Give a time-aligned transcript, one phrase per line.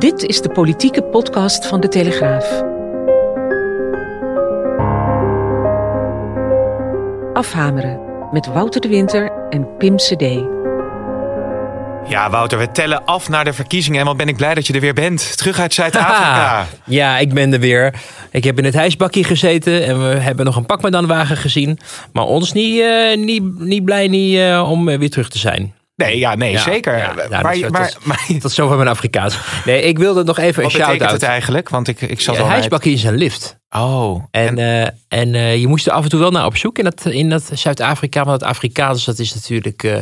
[0.00, 2.62] Dit is de politieke podcast van de Telegraaf.
[7.32, 8.00] Afhameren
[8.32, 10.20] met Wouter de Winter en Pim CD.
[12.08, 14.00] Ja, Wouter, we tellen af naar de verkiezingen.
[14.00, 15.36] En wat ben ik blij dat je er weer bent.
[15.36, 16.66] Terug uit Zuid-Afrika.
[16.86, 17.94] ja, ik ben er weer.
[18.30, 21.78] Ik heb in het huisbakje gezeten en we hebben nog een pakmedanwagen gezien.
[22.12, 25.74] Maar ons niet, uh, niet, niet blij niet, uh, om weer terug te zijn.
[26.00, 26.96] Nee, ja, nee, zeker.
[26.96, 29.38] Ja, nou, maar, dat, maar, maar, tot zover mijn Afrikaans.
[29.64, 31.00] Nee, ik wilde nog even een shout-out.
[31.00, 31.68] Wat het eigenlijk?
[31.68, 32.46] Want ik, ik zat al...
[32.46, 33.58] Huisbakje is een lift.
[33.76, 34.24] Oh.
[34.30, 36.78] En, en, uh, en uh, je moest er af en toe wel naar op zoek
[36.78, 38.24] in dat, in dat Zuid-Afrika.
[38.24, 39.82] Want het Afrikaans, dat is natuurlijk...
[39.82, 39.96] Uh,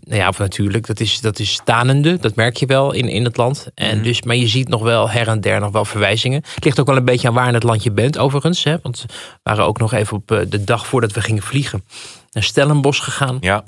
[0.00, 2.16] nou ja, of natuurlijk, dat is, dat is stanende.
[2.16, 3.66] Dat merk je wel in, in het land.
[3.74, 4.02] En mm.
[4.02, 6.42] dus, maar je ziet nog wel her en der nog wel verwijzingen.
[6.54, 8.64] Het ligt ook wel een beetje aan waar in het land je bent, overigens.
[8.64, 8.76] Hè?
[8.82, 11.84] Want we waren ook nog even op de dag voordat we gingen vliegen...
[12.30, 13.36] naar Stellenbosch gegaan.
[13.40, 13.64] Ja.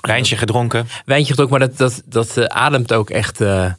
[0.00, 0.88] Wijntje gedronken.
[1.04, 3.40] Wijntje gedronken, maar dat, dat, dat uh, ademt ook echt.
[3.40, 3.70] Uh,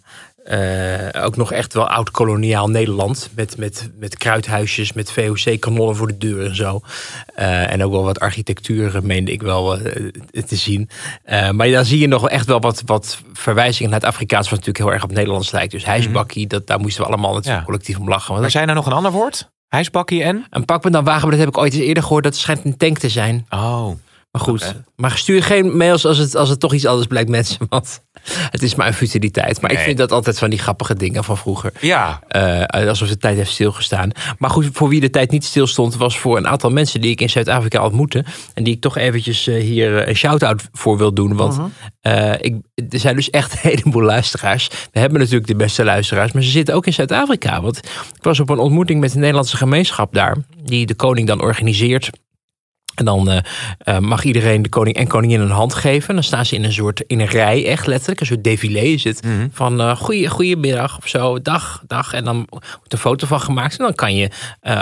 [0.52, 3.30] uh, ook nog echt wel oud-koloniaal Nederland.
[3.36, 6.82] Met, met, met kruidhuisjes, met VOC-kanonnen voor de deur en zo.
[7.36, 9.78] en ook wel wat architectuur, meende ik wel
[10.45, 10.90] te zien.
[11.52, 14.86] maar dan zie je nog echt wel wat, wat verwijzingen naar het Afrikaans, wat natuurlijk
[14.86, 15.72] heel erg op Nederlands lijkt.
[15.72, 16.58] Dus hijsbakkie, mm -hmm.
[16.58, 17.66] dat, daar moesten we allemaal natuurlijk ja.
[17.66, 18.40] collectief om lachen.
[18.40, 19.50] Maar zijn er nog een ander woord?
[19.68, 20.45] Hijsbakkie en?
[20.50, 22.23] Een pak dan wagen, maar dat heb ik ooit eens eerder gehoord.
[22.23, 23.45] Dat schijnt een tank te zijn.
[23.50, 23.92] Oh.
[24.38, 24.84] Maar goed, okay.
[24.96, 27.58] maar stuur geen mails als het, als het toch iets anders blijkt, mensen.
[27.70, 28.02] Want
[28.50, 29.62] het is maar een futiliteit.
[29.62, 29.80] Maar nee.
[29.80, 31.72] ik vind dat altijd van die grappige dingen van vroeger.
[31.80, 32.20] Ja.
[32.32, 34.11] Uh, alsof de tijd heeft stilgestaan.
[34.38, 37.22] Maar goed, voor wie de tijd niet stilstond, was voor een aantal mensen die ik
[37.22, 38.26] in Zuid-Afrika ontmoette.
[38.54, 41.36] En die ik toch eventjes uh, hier een shout-out voor wil doen.
[41.36, 41.60] Want
[42.02, 42.56] uh, ik,
[42.90, 44.67] er zijn dus echt een heleboel luisteraars.
[44.92, 47.61] We hebben natuurlijk de beste luisteraars, maar ze zitten ook in Zuid-Afrika.
[47.61, 47.78] Want
[48.16, 50.38] ik was op een ontmoeting met de Nederlandse gemeenschap daar.
[50.64, 52.10] Die de koning dan organiseert.
[52.98, 53.38] En dan uh,
[53.86, 56.14] uh, mag iedereen de koning en koningin een hand geven.
[56.14, 58.20] Dan staan ze in een soort in een rij, echt letterlijk.
[58.20, 59.24] Een soort défilé is het.
[59.24, 59.50] Mm -hmm.
[59.54, 62.14] Van uh, goeie, goeiemiddag of zo, dag, dag.
[62.14, 63.78] En dan wordt een foto van gemaakt.
[63.78, 64.30] En dan kan je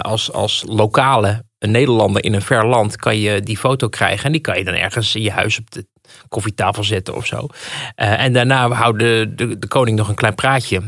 [0.02, 2.96] als, als lokale een Nederlander in een ver land...
[2.96, 4.26] kan je die foto krijgen.
[4.26, 5.86] En die kan je dan ergens in je huis op de
[6.30, 7.48] koffietafel zetten of zo.
[7.96, 10.82] en daarna houdt de, de, de, koning nog een klein praatje.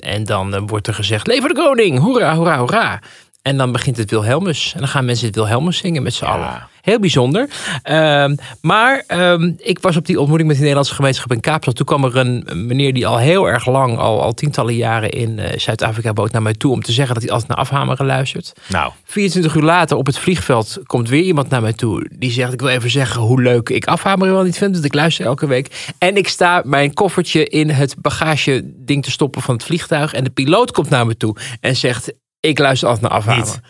[0.00, 3.00] en dan wordt er gezegd, leven de koning, hoera, hoera, hoera.
[3.48, 4.72] En dan begint het Wilhelmus.
[4.74, 6.30] En dan gaan mensen het Wilhelmus zingen met z'n ja.
[6.30, 6.68] allen.
[6.82, 7.48] Heel bijzonder.
[7.90, 11.76] Um, maar um, ik was op die ontmoeting met de Nederlandse gemeenschap in Kaapstad.
[11.76, 15.38] Toen kwam er een meneer die al heel erg lang, al, al tientallen jaren in
[15.38, 18.52] uh, Zuid-Afrika woont, naar mij toe om te zeggen dat hij altijd naar afhameren luistert.
[18.68, 18.92] Nou.
[19.04, 22.10] 24 uur later op het vliegveld komt weer iemand naar mij toe.
[22.12, 24.72] Die zegt: Ik wil even zeggen hoe leuk ik afhameren wel niet vind.
[24.72, 25.92] Want ik luister elke week.
[25.98, 30.12] En ik sta mijn koffertje in het bagage ding te stoppen van het vliegtuig.
[30.12, 33.64] En de piloot komt naar me toe en zegt: ik luister altijd naar afhamen.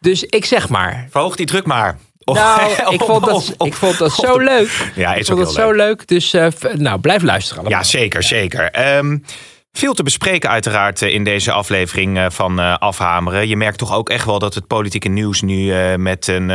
[0.00, 1.06] Dus ik zeg maar.
[1.10, 1.98] Verhoog die druk maar.
[2.24, 4.92] Of, nou, ik vond dat, ik vond dat zo leuk.
[4.94, 5.76] Ja, is ik vond ook dat zo leuk.
[5.76, 6.06] leuk.
[6.06, 7.60] Dus uh, nou, blijf luisteren.
[7.62, 7.80] Allemaal.
[7.80, 8.96] Ja, zeker, zeker.
[8.96, 9.24] Um,
[9.72, 13.48] veel te bespreken uiteraard in deze aflevering van uh, Afhameren.
[13.48, 16.50] Je merkt toch ook echt wel dat het politieke nieuws nu met een,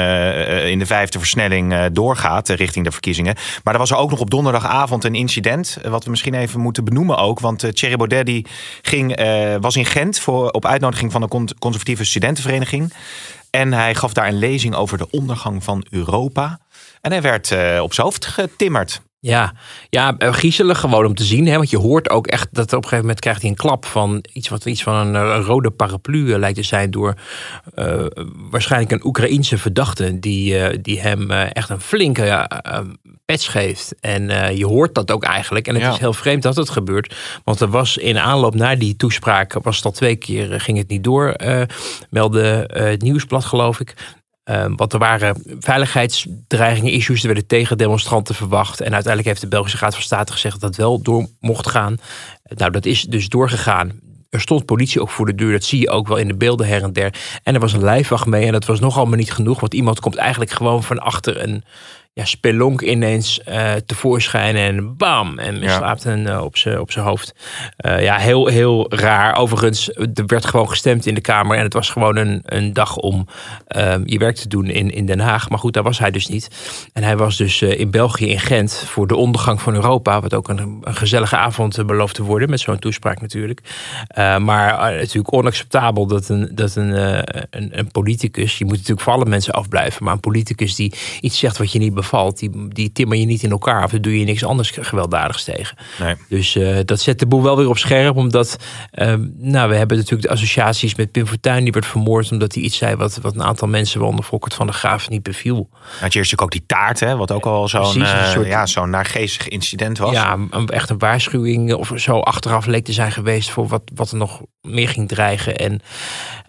[0.65, 3.35] in de vijfde versnelling doorgaat richting de verkiezingen.
[3.63, 6.83] Maar er was er ook nog op donderdagavond een incident, wat we misschien even moeten
[6.83, 7.39] benoemen ook.
[7.39, 8.49] Want Thierry Baudet
[8.81, 9.21] ging,
[9.61, 12.93] was in Gent voor, op uitnodiging van de conservatieve studentenvereniging.
[13.49, 16.59] En hij gaf daar een lezing over de ondergang van Europa.
[17.01, 17.51] En hij werd
[17.81, 19.01] op zijn hoofd getimmerd.
[19.25, 19.53] Ja,
[19.89, 21.47] ja, griezelig gewoon om te zien.
[21.47, 21.55] Hè?
[21.55, 24.23] Want je hoort ook echt dat op een gegeven moment krijgt hij een klap van
[24.33, 27.13] iets wat iets van een, een rode paraplu lijkt te zijn door
[27.75, 28.05] uh,
[28.49, 32.49] waarschijnlijk een Oekraïense verdachte die, uh, die hem uh, echt een flinke
[33.25, 33.95] patch geeft.
[33.99, 35.67] En je hoort dat ook eigenlijk.
[35.67, 35.91] En het ja.
[35.91, 37.15] is heel vreemd dat het gebeurt.
[37.43, 40.87] Want er was in aanloop naar die toespraak, was het al twee keer, ging het
[40.87, 41.35] niet door,
[42.09, 43.93] meldde het nieuwsblad geloof ik.
[44.45, 47.21] Uh, want er waren veiligheidsdreigingen, issues.
[47.21, 48.81] Er werden tegendemonstranten verwacht.
[48.81, 51.97] En uiteindelijk heeft de Belgische Raad van State gezegd dat dat wel door mocht gaan.
[52.43, 53.99] Nou, dat is dus doorgegaan.
[54.29, 55.51] Er stond politie ook voor de deur.
[55.51, 57.13] Dat zie je ook wel in de beelden her en der.
[57.43, 58.45] En er was een lijfwacht mee.
[58.45, 59.59] En dat was nogal maar niet genoeg.
[59.59, 61.63] Want iemand komt eigenlijk gewoon van achter een,
[62.15, 65.77] ja, spelonk ineens uh, tevoorschijn en bam, en Ja.
[65.77, 67.35] slaapt een eh, op zijn op zijn hoofd.
[67.77, 69.35] Eh, ja, heel, heel raar.
[69.37, 72.95] Overigens, er werd gewoon gestemd in de Kamer en het was gewoon een, een dag
[72.95, 73.27] om
[73.67, 75.49] ehm, je werk te doen in, in Den Haag.
[75.49, 76.49] Maar goed, daar was hij dus niet.
[76.93, 80.49] En hij was dus in België, in Gent, voor de ondergang van Europa, wat ook
[80.49, 83.61] een, een gezellige avond belooft te worden, met zo'n toespraak natuurlijk.
[84.39, 86.91] Maar natuurlijk onacceptabel dat een, dat een,
[87.49, 91.39] een, een politicus, je moet natuurlijk voor alle mensen afblijven, maar een politicus die iets
[91.39, 94.19] zegt wat je niet bevalt, die, die timmer je niet in elkaar of daar doe
[94.19, 95.77] je niks anders gewelddadigs tegen.
[95.99, 96.15] Nee.
[96.29, 98.57] Dus eh, dat zet de boel wel weer op scherp, omdat
[98.91, 102.63] eh, nou, we hebben natuurlijk de associaties met Pim Fortuyn, die werd vermoord omdat hij
[102.63, 105.69] iets zei wat, wat een aantal mensen, waaronder Volkert van der Graaf, niet beviel.
[105.71, 109.47] Je hebt natuurlijk ook die taart, hè, wat ook al zo'n eh, ja, zo'n naargeestig
[109.47, 110.11] incident was.
[110.11, 114.11] Ja, een, echt een waarschuwing of zo achteraf leek te zijn geweest voor wat, wat
[114.11, 115.55] er nog meer ging dreigen.
[115.55, 115.81] En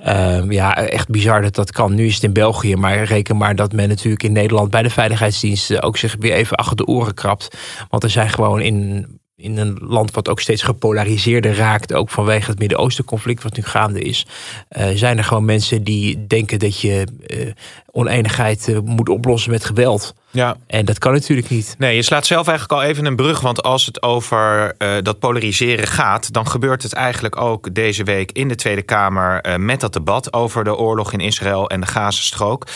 [0.03, 1.95] ehm, ja, echt bizar dat dat kan.
[1.95, 4.91] Nu is het in België, maar reken maar dat men natuurlijk in Nederland bij de
[4.91, 7.57] veiligheidsdiensten ook zich weer even achter de oren krabt.
[7.89, 12.51] Want er zijn gewoon in, in een land wat ook steeds gepolariseerder raakt, ook vanwege
[12.51, 14.27] het Midden-Oosten conflict wat nu gaande is,
[14.69, 17.47] eh, zijn er gewoon mensen die denken dat je eh,
[17.91, 20.15] oneenigheid eh, moet oplossen met geweld.
[20.31, 20.57] ja.
[20.67, 21.75] En dat kan natuurlijk niet.
[21.79, 23.41] Nee, je slaat zelf eigenlijk al even een brug.
[23.41, 28.49] Want als het over dat polariseren gaat, dan gebeurt het eigenlijk ook deze week in
[28.49, 32.67] de Tweede Kamer met dat debat over de oorlog in Israël en de Gazastrook.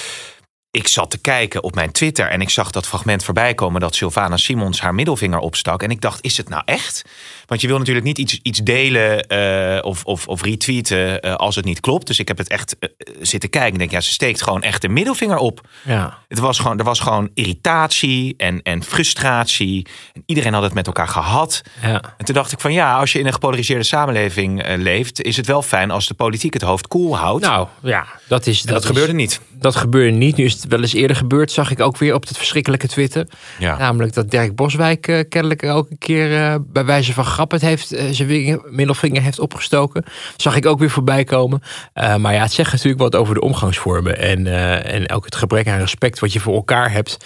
[0.72, 3.94] Ik zat te kijken op mijn Twitter en ik zag dat fragment voorbij komen dat
[3.94, 5.82] Sylvana Simons haar middelvinger opstak.
[5.82, 7.04] En ik dacht, is het nou echt?
[7.46, 11.56] Want je wil natuurlijk niet iets, iets delen eh, of, of, of retweeten eh, als
[11.56, 12.06] het niet klopt.
[12.06, 12.88] Dus ik heb het echt eh,
[13.20, 15.60] zitten kijken en denk, ja, ze steekt gewoon echt de middelvinger op.
[15.84, 16.18] Ja.
[16.28, 19.86] Het was gewoon, er was gewoon irritatie en, en frustratie.
[20.12, 21.62] En iedereen had het met elkaar gehad.
[21.82, 22.02] Ja.
[22.16, 25.46] En toen dacht ik van ja, als je in een gepolariseerde samenleving leeft, is het
[25.46, 27.44] wel fijn als de politiek het hoofd koel houdt.
[27.44, 28.60] Nou ja, dat is.
[28.64, 29.40] en dat, is- gebeurde niet.
[29.60, 30.36] Dat gebeurde niet.
[30.36, 33.26] Nu is het wel eens eerder gebeurd, zag ik ook weer op het verschrikkelijke Twitter.
[33.58, 33.78] Ja.
[33.78, 37.60] Namelijk dat Dirk Boswijk eh, kennelijk ook een keer eh, bij wijze van grap het
[37.60, 40.04] heeft, eh, zijn vinger- middelvinger heeft opgestoken.
[40.36, 41.62] Zag ik ook weer voorbij komen.
[41.94, 44.46] Maar ja, het zegt natuurlijk wat over de omgangsvormen en,
[44.84, 47.16] en ook het gebrek aan respect wat je voor elkaar hebt.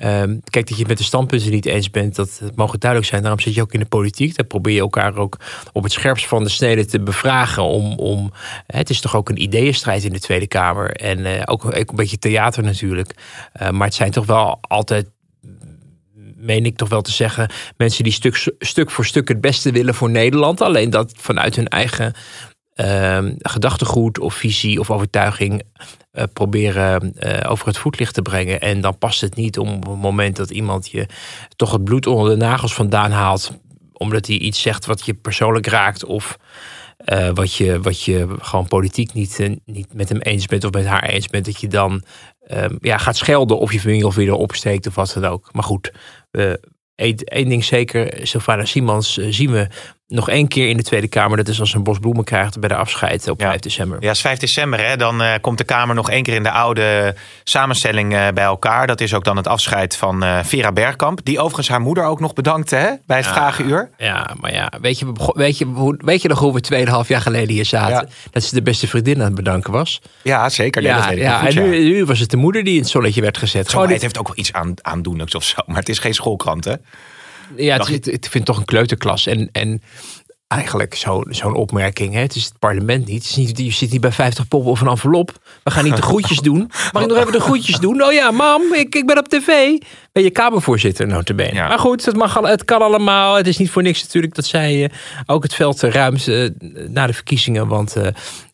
[0.00, 3.22] Ehm, kijk, dat je met de standpunten niet eens bent, dat, dat mogen duidelijk zijn.
[3.22, 4.36] Daarom zit je ook in de politiek.
[4.36, 5.36] Daar probeer je elkaar ook
[5.72, 7.62] op het scherpst van de snede te bevragen.
[7.62, 8.32] Om, om,
[8.66, 10.90] het is toch ook een ideeënstrijd in de Tweede Kamer.
[10.90, 13.14] En eh, ook, een beetje theater natuurlijk.
[13.52, 15.06] Eh, maar het zijn toch wel altijd
[16.36, 19.94] meen ik toch wel te zeggen, mensen die stuk, stuk voor stuk het beste willen
[19.94, 20.60] voor Nederland.
[20.60, 22.14] Alleen dat vanuit hun eigen
[23.38, 25.62] gedachtegoed of visie of overtuiging
[26.10, 28.60] eh, proberen eh, over het voetlicht te brengen.
[28.60, 31.06] En dan past het niet om het moment dat iemand je
[31.56, 33.52] toch het bloed onder de nagels vandaan haalt,
[33.92, 36.38] omdat hij iets zegt wat je persoonlijk raakt of
[36.96, 40.86] eh, wat, je, wat je gewoon politiek niet, niet met hem eens bent of met
[40.86, 42.02] haar eens bent, dat je dan
[42.40, 45.48] ehm, ja, gaat schelden of je vinger of weer opsteekt of wat dan ook.
[45.52, 45.92] Maar goed,
[47.24, 49.68] één ding zeker, Sylvana Simons eh, zien we
[50.10, 51.36] nog één keer in de Tweede Kamer.
[51.36, 53.48] Dat is als een bos bloemen krijgt bij de afscheid op Ja.
[53.48, 54.02] 5 december.
[54.02, 54.86] Ja, is 5 december.
[54.86, 54.96] Hè?
[54.96, 57.14] Dan eh, komt de Kamer nog één keer in de oude
[57.44, 58.86] samenstelling eh, bij elkaar.
[58.86, 61.20] Dat is ook dan het afscheid van eh, Vera Bergkamp.
[61.24, 62.90] Die overigens haar moeder ook nog bedankte hè?
[63.06, 63.90] bij het Vragenuur.
[63.98, 67.54] Ja, maar ja, weet je, weet je, weet je nog hoe we tweeënhalf jaar geleden
[67.54, 67.94] hier zaten?
[67.94, 68.30] Ja.
[68.30, 70.00] Dat ze de beste vriendin aan het bedanken was.
[70.22, 70.82] Ja, zeker.
[70.82, 71.60] Nee, Ja, ja, goed, en ja.
[71.60, 73.64] nu, nu was het de moeder die in het zonnetje werd gezet.
[73.64, 75.56] Zo, Gewoon het heeft ook wel iets aan, aandoenlijks of zo.
[75.66, 76.74] Maar het is geen schoolkrant, hè?
[77.56, 79.26] Ja, het, het- ik vind het toch een kleuterklas.
[79.26, 79.82] En, en
[80.48, 82.14] eigenlijk zo- zo'n opmerking.
[82.14, 82.20] Hè?
[82.20, 83.22] Het is het parlement niet.
[83.22, 83.58] Het is niet.
[83.58, 85.38] Je zit hier bij 50 poppen of een envelop.
[85.64, 86.70] We gaan niet de groetjes doen.
[86.92, 88.02] Mag ik nog even de groetjes doen?
[88.02, 89.46] Oh ja, mam, ik, ik ben op tv.
[90.12, 91.54] Ben je kamervoorzitter, notabene.
[91.54, 91.68] Ja.
[91.68, 93.34] Maar goed, het, mag, al- het kan allemaal.
[93.34, 94.90] Het is niet voor niks natuurlijk dat zij eh,
[95.26, 96.48] ook het veld eh, ruimt eh,
[96.88, 97.66] na de verkiezingen.
[97.66, 97.94] Want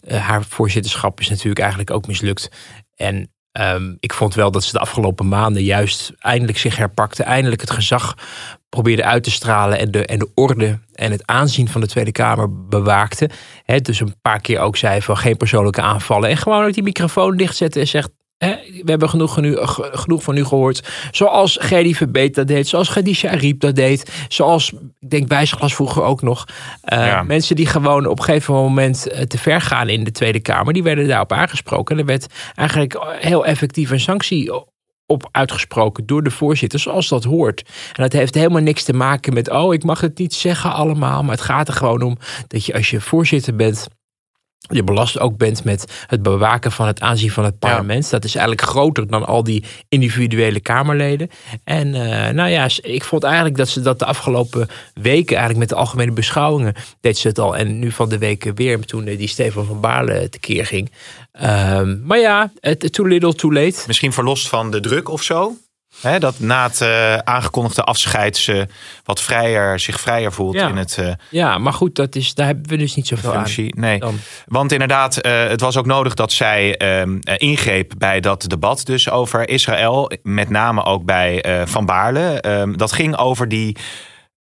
[0.09, 2.49] haar voorzitterschap is natuurlijk eigenlijk ook mislukt.
[2.97, 7.22] En ehm, ik vond wel dat ze de afgelopen maanden juist eindelijk zich herpakte.
[7.22, 8.14] Eindelijk het gezag
[8.68, 12.12] probeerde uit te stralen en de, en de orde en het aanzien van de Tweede
[12.12, 13.30] Kamer bewaakte.
[13.64, 16.30] Hè, dus een paar keer ook zei van geen persoonlijke aanvallen.
[16.30, 18.10] En gewoon ook die microfoon dichtzetten en zegt...
[18.38, 20.88] We hebben genoeg, ge- genoeg van u gehoord.
[21.11, 22.69] Zoals Gerdy Verbeet dat deed.
[22.69, 24.26] Zoals Khadija Ariep dat deed.
[24.28, 26.45] Zoals, ik denk Wijsglas vroeger ook nog.
[26.93, 27.23] Uh, Ja.
[27.23, 30.73] Mensen die gewoon op een gegeven moment eh, te ver gaan in de Tweede Kamer.
[30.73, 31.95] Die werden daarop aangesproken.
[31.95, 34.52] En er werd eigenlijk heel effectief een sanctie
[35.07, 37.62] op uitgesproken door de voorzitter, zoals dat hoort.
[37.93, 41.23] En dat heeft helemaal niks te maken met, oh, ik mag het niet zeggen allemaal.
[41.23, 42.16] Maar het gaat er gewoon om
[42.47, 43.87] dat je als je voorzitter bent,
[44.68, 48.11] je belast ook bent met het bewaken van het aanzien van het parlement.
[48.11, 51.30] Dat is eigenlijk groter dan al die individuele Kamerleden.
[51.64, 55.68] En uh, nou ja, ik vond eigenlijk dat ze dat de afgelopen weken, eigenlijk met
[55.68, 57.56] de algemene beschouwingen, deed ze het al.
[57.56, 60.90] En nu van de weken weer, toen die Stefan van Baarle tekeer ging.
[61.42, 62.52] Um, maar ja,
[62.90, 63.82] too little, too late.
[63.87, 65.56] Misschien verlost van de druk of zo?
[66.18, 68.66] Dat na het uh, aangekondigde afscheid ze
[69.04, 70.68] wat vrijer, zich vrijer voelt Ja.
[70.68, 73.74] in het uh, Ja, maar goed, dat is, daar hebben we dus niet zoveel functie.
[73.74, 73.80] aan.
[73.80, 73.98] Nee.
[73.98, 74.18] Dan.
[74.46, 78.84] Want inderdaad, eh, het was ook nodig dat zij ehm, eh, ingreep bij dat debat
[78.86, 80.10] dus over Israël.
[80.22, 82.40] Met name ook bij eh, Van Baarle.
[82.40, 83.76] Ehm, dat ging over die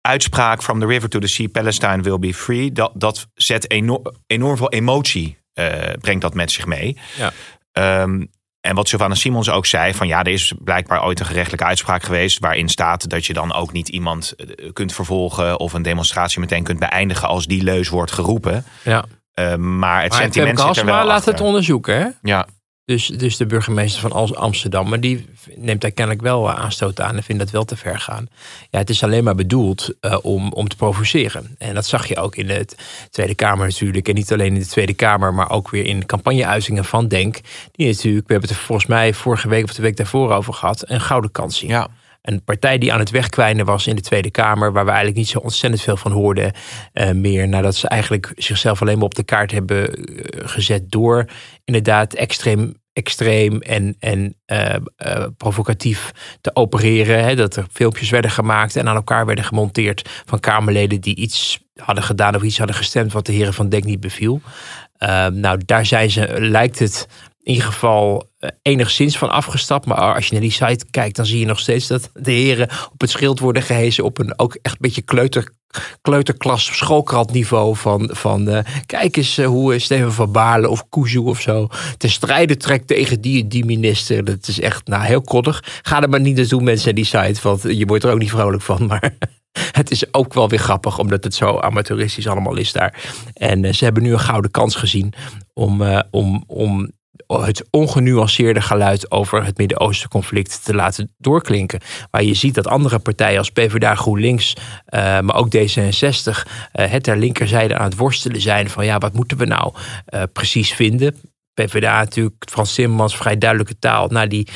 [0.01, 2.71] uitspraak from the river to the sea, Palestine will be free.
[2.71, 5.67] Dat, dat zet enorm, enorm veel emotie, eh,
[5.99, 6.97] brengt dat met zich mee.
[7.17, 7.31] Ja.
[7.71, 8.25] Ehm,
[8.61, 12.03] en wat Sylvana Simons ook zei, van ja, er is blijkbaar ooit een gerechtelijke uitspraak
[12.03, 16.39] geweest waarin staat dat je dan ook niet iemand eh, kunt vervolgen of een demonstratie
[16.39, 18.65] meteen kunt beëindigen als die leus wordt geroepen.
[18.83, 19.05] Ja.
[19.35, 21.33] Uh, maar het Maar sentiment Femke zit er wel laat achter.
[21.33, 22.07] het onderzoeken, hè?
[22.21, 22.47] Ja,
[22.89, 24.89] Dus, dus de burgemeester van Amsterdam.
[24.89, 27.99] Maar die neemt daar kennelijk wel eh, aanstoot aan en vindt dat wel te ver
[27.99, 28.29] gaan.
[28.69, 31.55] Ja, het is alleen maar bedoeld eh, om, om te provoceren.
[31.57, 32.65] En dat zag je ook in de
[33.09, 34.07] Tweede Kamer natuurlijk.
[34.07, 37.39] En niet alleen in de Tweede Kamer, maar ook weer in campagneuitingen van Denk.
[37.71, 40.53] Die natuurlijk, we hebben het er volgens mij vorige week of de week daarvoor over
[40.53, 41.69] gehad, een gouden kans zien.
[41.69, 41.87] ja.
[42.21, 45.27] Een partij die aan het wegkwijnen was in de Tweede Kamer, waar we eigenlijk niet
[45.27, 46.51] zo ontzettend veel van hoorden
[46.93, 47.47] eh, meer.
[47.47, 51.25] Nadat ze eigenlijk zichzelf alleen maar op de kaart hebben eh, gezet door
[51.65, 54.75] inderdaad extreem, extreem en, en eh,
[55.37, 56.11] provocatief
[56.41, 57.23] te opereren.
[57.23, 61.59] Hè, dat er filmpjes werden gemaakt en aan elkaar werden gemonteerd van Kamerleden die iets
[61.75, 64.41] hadden gedaan of iets hadden gestemd wat de heren van Denk niet beviel.
[64.99, 67.07] Uh, nou, daar zijn ze, lijkt het
[67.43, 69.85] in ieder geval uh, enigszins van afgestapt.
[69.85, 72.69] Maar als je naar die site kijkt, dan zie je nog steeds dat de heren
[72.91, 75.51] op het schild worden gehezen op een ook echt een beetje kleuter,
[76.01, 81.41] kleuterklas schoolkrantniveau van, van uh, kijk eens uh, hoe Steven van Baarle of Kuzu of
[81.41, 81.67] zo
[81.97, 84.25] te strijden trekt tegen die die minister.
[84.25, 85.63] Dat is echt nou, heel koddig.
[85.81, 88.63] Ga er maar niet naartoe mensen die site, want je wordt er ook niet vrolijk
[88.63, 88.85] van.
[88.85, 89.17] Maar
[89.79, 93.03] het is ook wel weer grappig, omdat het zo amateuristisch allemaal is daar.
[93.33, 95.13] En ze hebben nu een gouden kans gezien
[95.53, 96.91] om, om, om
[97.27, 101.79] het ongenuanceerde geluid over het Midden-Oosten conflict te laten doorklinken.
[102.11, 105.59] Waar je ziet dat andere partijen als PvdA, GroenLinks, uh, maar ook D66
[106.25, 109.73] uh, het ter linkerzijde aan het worstelen zijn van ja, wat moeten we nou
[110.09, 111.15] uh, precies vinden?
[111.53, 114.47] PvdA natuurlijk, Frans Timmermans, vrij duidelijke taal naar die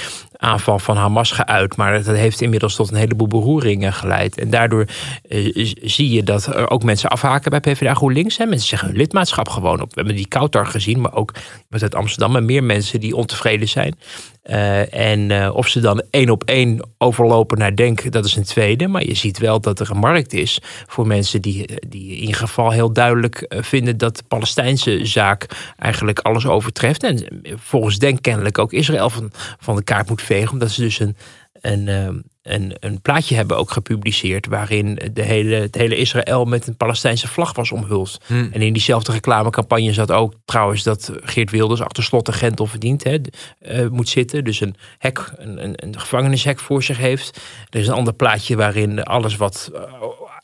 [0.43, 1.75] aanval van Hamas geuit.
[1.75, 4.37] Maar dat heeft inmiddels tot een heleboel beroeringen geleid.
[4.37, 4.85] En daardoor
[5.27, 8.37] uh, zie je dat er ook mensen afhaken bij PvdA GroenLinks.
[8.37, 8.45] Hè.
[8.45, 9.89] Mensen zeggen hun lidmaatschap gewoon op.
[9.89, 11.33] We hebben die Kautar gezien, maar ook
[11.67, 12.35] met Amsterdam.
[12.35, 13.95] En meer mensen die ontevreden zijn.
[14.43, 18.43] Uh, en uh, of ze dan één op één overlopen naar Denk, dat is een
[18.43, 18.87] tweede.
[18.87, 22.35] Maar je ziet wel dat er een markt is voor mensen die, die in ieder
[22.35, 25.45] geval heel duidelijk eh, vinden dat de Palestijnse zaak
[25.77, 27.03] eigenlijk alles overtreft.
[27.03, 30.99] En volgens Denk kennelijk ook Israël van, van de kaart moet vegen, omdat ze dus
[30.99, 31.15] een,
[31.63, 36.77] een, een, een plaatje hebben ook gepubliceerd waarin de hele, het hele Israël met een
[36.77, 38.21] Palestijnse vlag was omhuld.
[38.25, 38.49] Hmm.
[38.51, 43.03] En in diezelfde reclamecampagne zat ook trouwens dat Geert Wilders achter slot en Gentel verdient
[43.03, 43.17] hè,
[43.61, 44.43] uh, moet zitten.
[44.43, 47.41] Dus een hek, een, een, een gevangenishek voor zich heeft.
[47.69, 49.81] Er is een ander plaatje waarin alles wat uh,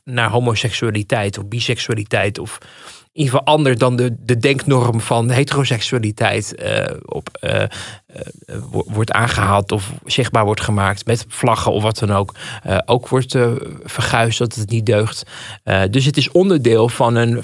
[0.04, 2.58] naar homoseksualiteit of biseksualiteit of
[3.12, 7.68] in ieder geval anders dan de, de denknorm van heteroseksualiteit uh, op, uh, uh,
[8.72, 12.34] wordt aangehaald of zichtbaar wordt gemaakt met vlaggen of wat dan ook.
[12.86, 13.38] ook wordt
[13.84, 15.24] verguisd dat het niet deugt.
[15.90, 17.44] dus het is onderdeel van een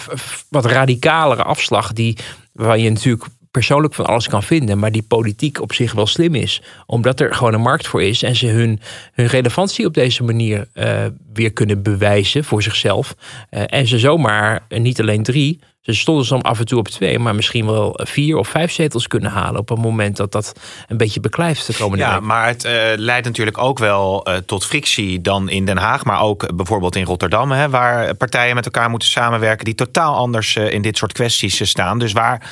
[0.50, 2.18] wat radicalere afslag die
[2.52, 6.36] waar je natuurlijk persoonlijk van alles kan vinden, maar die politiek op zich wel slim
[6.36, 6.62] is.
[6.86, 8.80] Omdat er gewoon een markt voor is en ze hun,
[9.14, 13.16] hun relevantie op deze manier uh, weer kunnen bewijzen voor zichzelf.
[13.52, 16.88] Uh, en ze zomaar uh, niet alleen drie, ze stonden soms af en toe op
[16.88, 20.60] twee, maar misschien wel vier of vijf zetels kunnen halen op het moment dat dat
[20.88, 22.22] een beetje beklijft de komende Ja, week.
[22.22, 22.64] maar het
[22.96, 27.52] leidt natuurlijk ook wel tot frictie dan in Den Haag, maar ook bijvoorbeeld in Rotterdam,
[27.52, 32.00] hè, waar partijen met elkaar moeten samenwerken die totaal anders in dit soort kwesties staan.
[32.00, 32.52] Dus waar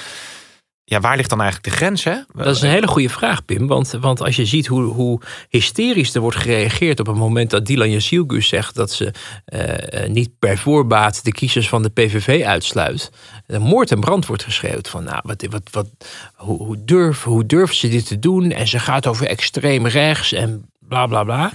[0.86, 2.04] ja, waar ligt dan eigenlijk de grens?
[2.04, 2.16] Hè?
[2.34, 3.68] Dat is een hele goede vraag, Pim.
[3.68, 7.66] Want, want als je ziet hoe, hoe hysterisch er wordt gereageerd op het moment dat
[7.66, 9.13] Dylan Jasilgus zegt dat ze
[9.54, 13.12] uh, niet per voorbaat de kiezers van de PVV uitsluit.
[13.46, 15.88] De moord en brand wordt geschreeuwd van, nou, wat, wat, wat,
[16.36, 18.52] hoe, hoe, durf, hoe durft ze dit te doen?
[18.52, 21.52] En ze gaat over extreem rechts en bla bla bla.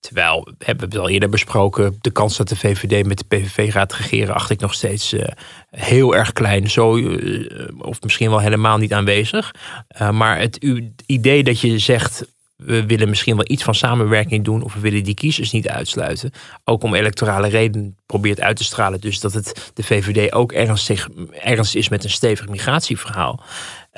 [0.00, 3.72] Terwijl, we hebben het al eerder besproken, de kans dat de VVD met de PVV
[3.72, 5.24] gaat regeren, acht ik nog steeds uh,
[5.70, 6.70] heel erg klein.
[6.70, 9.54] Zo, uh, of misschien wel helemaal niet aanwezig.
[10.00, 10.64] Uh, maar het
[11.06, 12.24] idee dat je zegt,
[12.56, 16.30] we willen misschien wel iets van samenwerking doen, of we willen die kiezers niet uitsluiten.
[16.64, 19.00] Ook om electorale redenen probeert uit te stralen.
[19.00, 23.42] Dus dat het de VVD ook ernstig, ernst is met een stevig migratieverhaal.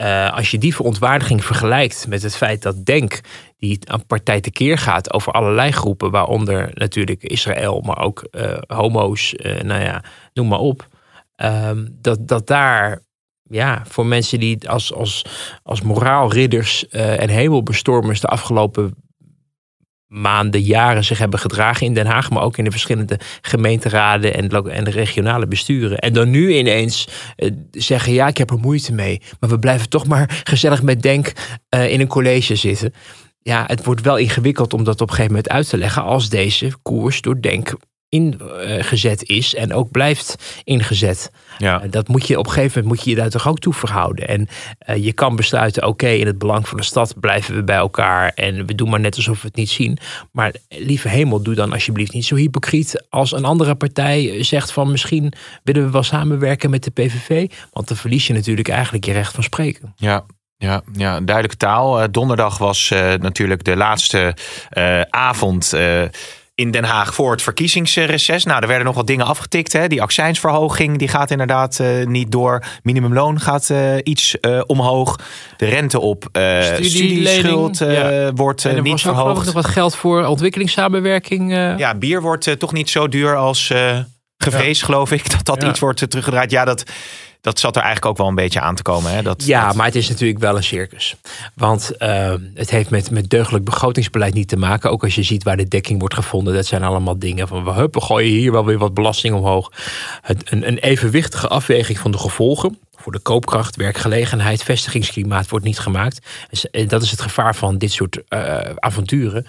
[0.01, 3.21] Uh, als je die verontwaardiging vergelijkt met het feit dat Denk,
[3.57, 9.35] die een partij tekeer gaat over allerlei groepen, waaronder natuurlijk Israël, maar ook uh, homo's,
[9.37, 10.89] uh, nou ja, noem maar op.
[11.37, 13.03] Uh, dat, dat daar,
[13.43, 15.25] ja, voor mensen die als, als,
[15.63, 18.95] als moraalridders en hemelbestormers de afgelopen
[20.09, 24.49] maanden, jaren zich hebben gedragen in Den Haag, maar ook in de verschillende gemeenteraden en,
[24.49, 25.99] en de regionale besturen.
[25.99, 29.89] En dan nu ineens uh, zeggen: ja, ik heb er moeite mee, maar we blijven
[29.89, 31.33] toch maar gezellig met Denk
[31.75, 32.95] uh, in een college zitten.
[33.43, 36.29] Ja, het wordt wel ingewikkeld om dat op een gegeven moment uit te leggen als
[36.29, 37.75] deze koers door Denk
[38.09, 41.31] ingezet is en ook blijft ingezet.
[41.59, 41.79] Ja.
[41.91, 44.29] Dat moet je op een gegeven moment moet je je daar toch ook toe verhouden.
[44.29, 44.49] En
[44.89, 48.33] uh, je kan besluiten, oké, in het belang van de stad blijven we bij elkaar
[48.35, 49.99] en we doen maar net alsof we het niet zien.
[50.33, 54.91] Maar lieve hemel, doe dan alsjeblieft niet zo hypocriet als een andere partij zegt van
[54.91, 57.51] misschien willen we wel samenwerken met de PVV.
[57.73, 59.93] Want dan verlies je natuurlijk eigenlijk je recht van spreken.
[59.97, 60.25] Ja,
[60.57, 62.11] ja, ja, duidelijke taal.
[62.11, 64.37] Donderdag was uh, natuurlijk de laatste
[64.73, 65.75] uh, avond
[66.59, 68.45] in Den Haag voor het verkiezingsreces.
[68.45, 69.73] Nou, er werden nog wat dingen afgetikt.
[69.73, 69.87] Hè.
[69.87, 72.65] Die accijnsverhoging die gaat inderdaad uh, niet door.
[72.83, 75.19] Minimumloon gaat uh, iets uh, omhoog.
[75.57, 76.29] De rente op
[76.71, 78.33] studieschuld ja.
[78.33, 79.39] wordt en er niet was verhoogd.
[79.39, 81.53] Ook nog wat geld voor ontwikkelingssamenwerking.
[81.53, 83.73] Ja, bier wordt toch niet zo duur als
[84.39, 84.87] gevreesd, ja.
[84.87, 85.31] geloof ik.
[85.37, 85.69] Dat dat ja.
[85.69, 86.51] iets wordt teruggedraaid.
[86.51, 86.85] Ja, dat
[87.41, 89.13] dat zat er eigenlijk ook wel een beetje aan te komen.
[89.13, 89.23] Hè?
[89.23, 89.77] Dat, ja, dat...
[89.77, 91.17] maar het is natuurlijk wel een circus.
[91.55, 94.91] Want uh, het heeft met, met deugdelijk begrotingsbeleid niet te maken.
[94.91, 96.55] Ook als je ziet waar de dekking wordt gevonden.
[96.55, 99.73] Dat zijn allemaal dingen van we huppen, gooien hier wel weer wat belasting omhoog.
[100.23, 105.79] Het, een, een evenwichtige afweging van de gevolgen voor de koopkracht, werkgelegenheid, vestigingsklimaat wordt niet
[105.79, 106.27] gemaakt.
[106.87, 109.47] Dat is het gevaar van dit soort uh, avonturen.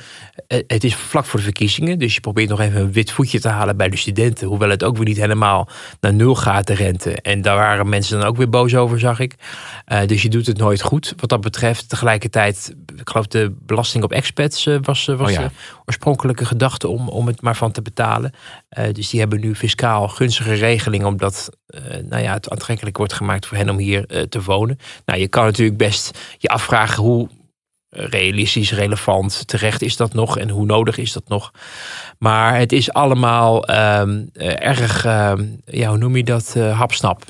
[0.47, 3.47] Het is vlak voor de verkiezingen, dus je probeert nog even een wit voetje te
[3.47, 4.47] halen bij de studenten.
[4.47, 7.21] Hoewel het ook weer niet helemaal naar nul gaat, de rente.
[7.21, 9.35] En daar waren mensen dan ook weer boos over, zag ik.
[9.87, 11.13] Uh, dus je doet het nooit goed.
[11.17, 15.41] Wat dat betreft, tegelijkertijd, ik geloof de belasting op expats was, was oh ja.
[15.41, 15.49] de
[15.85, 18.33] oorspronkelijke gedachte om, om het maar van te betalen.
[18.91, 21.49] dus die hebben nu fiscaal gunstige regelingen, omdat
[22.03, 24.79] nou ja, het aantrekkelijk wordt gemaakt voor hen om hier uh, te wonen.
[25.05, 27.29] Nou, je kan natuurlijk best je afvragen hoe
[27.89, 31.51] realistisch, relevant, terecht is dat nog en hoe nodig is dat nog.
[32.17, 37.23] Maar het is allemaal um, erg, um, ja, hoe noem je dat, uh, hapsnap.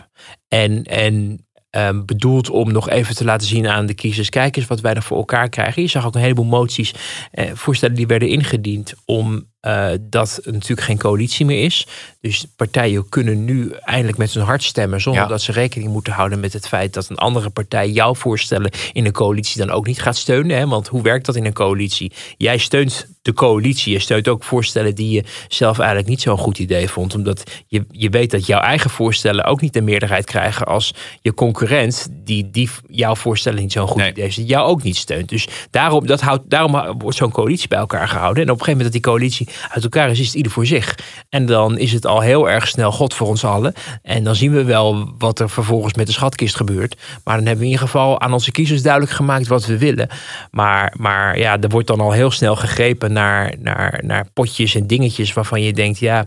[0.47, 1.43] En, en
[1.77, 4.93] Um, bedoeld om nog even te laten zien aan de kiezers: kijk eens wat wij
[4.93, 5.81] er voor elkaar krijgen.
[5.81, 6.93] Je zag ook een heleboel moties,
[7.31, 11.87] eh, voorstellen die werden ingediend om uh, dat er natuurlijk geen coalitie meer is.
[12.21, 15.27] Dus partijen kunnen nu eindelijk met hun hart stemmen zonder ja.
[15.27, 19.05] dat ze rekening moeten houden met het feit dat een andere partij jouw voorstellen in
[19.05, 20.57] een coalitie dan ook niet gaat steunen.
[20.57, 20.67] Hè?
[20.67, 22.11] Want hoe werkt dat in een coalitie?
[22.37, 26.59] Jij steunt de coalitie, je steunt ook voorstellen die je zelf eigenlijk niet zo'n goed
[26.59, 30.65] idee vond, omdat je, je weet dat jouw eigen voorstellen ook niet de meerderheid krijgen
[30.65, 34.09] als je concurrent die, die jouw voorstellen niet zo'n goed nee.
[34.09, 35.29] idee heeft, jou ook niet steunt.
[35.29, 38.43] Dus daarom, dat houdt, daarom wordt zo'n coalitie bij elkaar gehouden.
[38.43, 40.65] En op een gegeven moment dat die coalitie uit elkaar is, is het ieder voor
[40.65, 40.95] zich.
[41.29, 43.73] En dan is het al heel erg snel God voor ons allen.
[44.01, 46.95] En dan zien we wel wat er vervolgens met de schatkist gebeurt.
[47.23, 50.09] Maar dan hebben we in ieder geval aan onze kiezers duidelijk gemaakt wat we willen.
[50.51, 54.87] Maar, maar ja, er wordt dan al heel snel gegrepen naar, naar, naar potjes en
[54.87, 56.25] dingetjes waarvan je denkt, ja,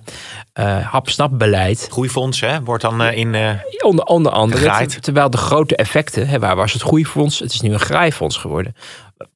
[0.60, 1.88] uh, hap-snap-beleid.
[1.90, 3.34] Groeifonds, hè, wordt dan uh, in.
[3.34, 3.50] Uh,
[3.84, 4.86] onder, onder andere.
[5.00, 7.38] Terwijl de grote effecten, hè, waar was het groeifonds?
[7.38, 8.74] Het is nu een graaifonds geworden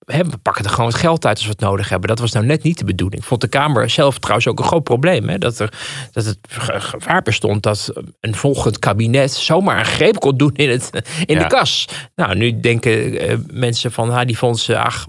[0.07, 2.09] we pakken er gewoon het geld uit als we het nodig hebben.
[2.09, 3.25] Dat was nou net niet de bedoeling.
[3.25, 5.29] Vond de Kamer zelf trouwens ook een groot probleem.
[5.29, 5.39] Hè?
[5.39, 5.73] Dat, er,
[6.13, 10.91] dat het gevaar bestond dat een volgend kabinet zomaar een greep kon doen in, het,
[11.27, 11.43] in ja.
[11.43, 11.89] de kas.
[12.15, 15.07] Nou, nu denken uh, mensen van ha, die fondsen, ach,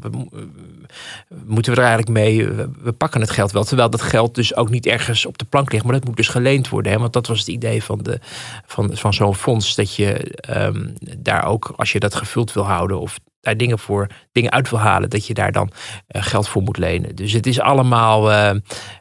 [1.46, 2.48] moeten we er eigenlijk mee?
[2.82, 3.64] We pakken het geld wel.
[3.64, 5.84] Terwijl dat geld dus ook niet ergens op de plank ligt.
[5.84, 6.92] Maar dat moet dus geleend worden.
[6.92, 7.00] Hè?
[7.00, 8.20] Want dat was het idee van, de,
[8.66, 9.76] van, van zo'n fonds.
[9.76, 13.00] Dat je um, daar ook, als je dat gevuld wil houden...
[13.00, 15.72] of daar dingen voor dingen uit wil halen, dat je daar dan
[16.16, 17.16] uh, geld voor moet lenen.
[17.16, 18.52] Dus het is allemaal, uh,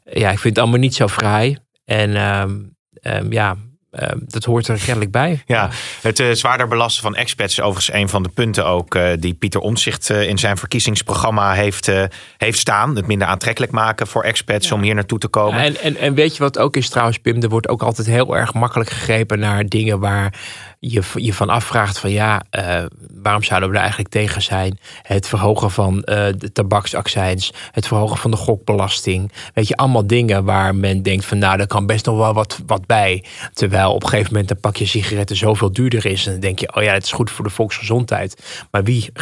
[0.05, 1.57] ja, ik vind het allemaal niet zo fraai.
[1.85, 3.57] En um, um, ja,
[4.01, 5.43] uh, dat hoort er kennelijk bij.
[5.47, 5.71] Ja,
[6.03, 9.35] het uh, zwaarder belasten van expats is overigens een van de punten ook uh, die
[9.35, 11.91] Pieter Omzicht in zijn verkiezingsprogramma heeft,
[12.37, 12.97] heeft staan.
[12.97, 14.75] Het minder aantrekkelijk maken voor expats ja.
[14.75, 15.59] om hier naartoe te komen.
[15.59, 17.43] Ja, en, en, en weet je wat ook is trouwens, Pim?
[17.43, 20.35] Er wordt ook altijd heel erg makkelijk gegrepen naar dingen waar
[20.79, 24.79] je je van afvraagt van ja, uh, waarom zouden we er eigenlijk tegen zijn?
[25.03, 26.05] Het verhogen van uh,
[26.39, 29.33] de tabaksaccijns, het verhogen van de gokbelasting.
[29.55, 32.61] Weet je, allemaal dingen waar men denkt van nou, daar kan best nog wel wat,
[32.67, 33.25] wat bij.
[33.53, 36.27] Terwijl op een gegeven moment een pakje sigaretten zoveel duurder is.
[36.27, 38.43] En dan denk je, oh ja, het is goed voor de volksgezondheid.
[38.71, 39.13] Maar wie,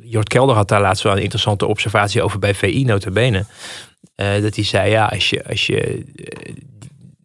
[0.00, 3.44] Jort Kelder had daar laatst wel een interessante observatie over bij VI notabene.
[4.16, 6.04] Uh, dat hij zei, ja, als je, als je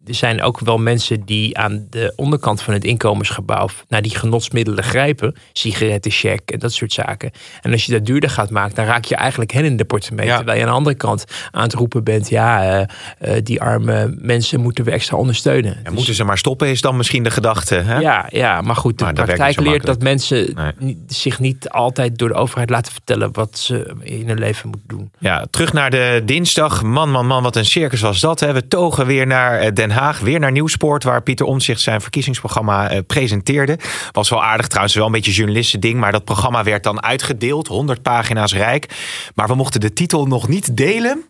[0.08, 4.84] er zijn ook wel mensen die aan de onderkant van het inkomensgebouw naar die genotsmiddelen
[4.84, 5.34] grijpen.
[5.52, 7.30] Sigaretten, check en dat soort zaken.
[7.62, 10.26] En als je dat duurder gaat maken, dan raak je eigenlijk hen in de portemonnee.
[10.30, 10.36] Ja.
[10.36, 14.14] Terwijl je aan de andere kant aan het roepen bent, ja, eh, eh, die arme
[14.18, 15.76] mensen moeten we extra ondersteunen.
[15.76, 17.74] Ja, Dus- moeten ze maar stoppen is dan misschien de gedachte.
[17.74, 17.98] Hè?
[17.98, 21.02] ja, ja, maar goed, de Maar praktijk leert dat mensen Nee.
[21.06, 25.10] zich niet altijd door de overheid laten vertellen wat ze in hun leven moeten doen.
[25.18, 26.82] Ja, terug naar de dinsdag.
[26.82, 28.40] Man, man, man, wat een circus was dat.
[28.40, 28.52] Hè?
[28.52, 32.90] We togen weer naar eh, Den Haag, weer naar Nieuwsport, waar Pieter Omtzigt zijn verkiezingsprogramma
[32.90, 33.78] eh, presenteerde.
[34.12, 37.66] Was wel aardig trouwens, wel een beetje journalisten ding, maar dat programma werd dan uitgedeeld,
[37.66, 38.86] 100 pagina's rijk.
[39.34, 41.24] Maar we mochten de titel nog niet delen.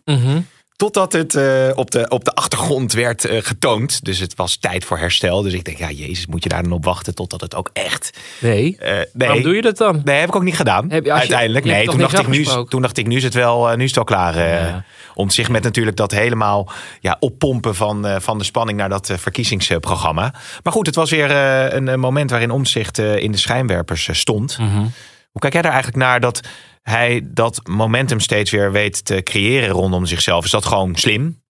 [0.79, 4.05] Totdat het eh, op, de, op de achtergrond werd eh, getoond.
[4.05, 5.41] Dus het was tijd voor herstel.
[5.41, 8.17] Dus ik denk, ja, Jezus, moet je daar dan op wachten totdat het ook echt.
[8.39, 8.77] Nee.
[8.77, 9.05] eh, nee.
[9.13, 10.01] Waarom doe je dat dan?
[10.03, 10.91] Nee, heb ik ook niet gedaan.
[10.91, 11.65] Heb je- als je- Uiteindelijk.
[11.65, 13.95] je nee, toen dacht, ik, nu, toen dacht ik, nu is het wel, nu is
[13.95, 14.37] het wel klaar.
[14.37, 14.83] Ja.
[15.13, 20.33] Om zich met natuurlijk dat helemaal ja, oppompen van, van de spanning naar dat verkiezingsprogramma.
[20.63, 24.57] Maar goed, het was weer een, moment waarin eh, in de schijnwerpers stond.
[24.57, 24.85] Mhm.
[25.31, 26.39] Hoe kijk jij daar eigenlijk naar dat
[26.81, 30.45] hij dat momentum steeds weer weet te creëren rondom zichzelf?
[30.45, 31.41] Is dat gewoon slim?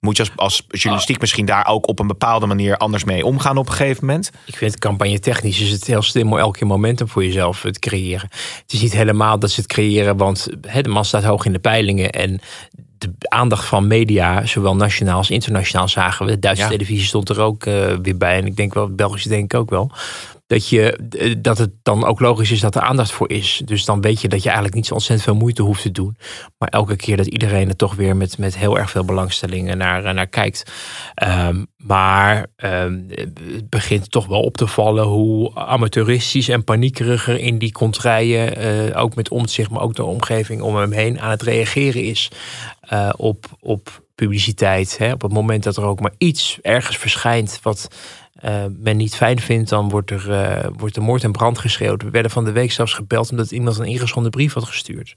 [0.00, 3.56] Moet je als, als journalistiek misschien daar ook op een bepaalde manier anders mee omgaan
[3.56, 4.30] op een gegeven moment?
[4.46, 7.78] Ik vind campagne technisch is het heel slim om elke momentum voor jezelf eh, te
[7.78, 8.28] creëren.
[8.62, 10.48] Het is niet helemaal dat ze het creëren, want
[10.82, 12.40] de man staat hoog in de peilingen en
[12.98, 16.32] de aandacht van media, zowel nationaal als internationaal, zagen we.
[16.32, 16.68] De Duitse Ja.
[16.68, 19.70] televisie stond er ook eh, weer bij en ik denk wel, Belgische denk ik ook
[19.70, 19.90] wel.
[20.48, 23.62] Dat, je, eh, dat het dan ook logisch is dat er aandacht voor is.
[23.64, 26.16] Dus dan weet je dat je eigenlijk niet zo ontzettend veel moeite hoeft te doen.
[26.58, 30.04] Maar elke keer dat iedereen er toch weer met, met heel erg veel belangstelling naar,
[30.04, 30.72] eh, naar kijkt.
[31.14, 37.58] Ehm, maar ehm, het begint toch wel op te vallen hoe amateuristisch en paniekeriger in
[37.58, 41.42] die contraien, eh, ook met omzicht, maar ook de omgeving om hem heen aan het
[41.42, 42.30] reageren is
[43.16, 44.98] op, op publiciteit.
[44.98, 45.12] Hè?
[45.12, 47.88] Op het moment dat er ook maar iets ergens verschijnt wat
[48.34, 52.02] eh, men niet fijn vindt, dan wordt er, eh, wordt er moord en brand geschreeuwd.
[52.02, 55.16] We werden van de week zelfs gebeld omdat iemand een ingezonden brief had gestuurd.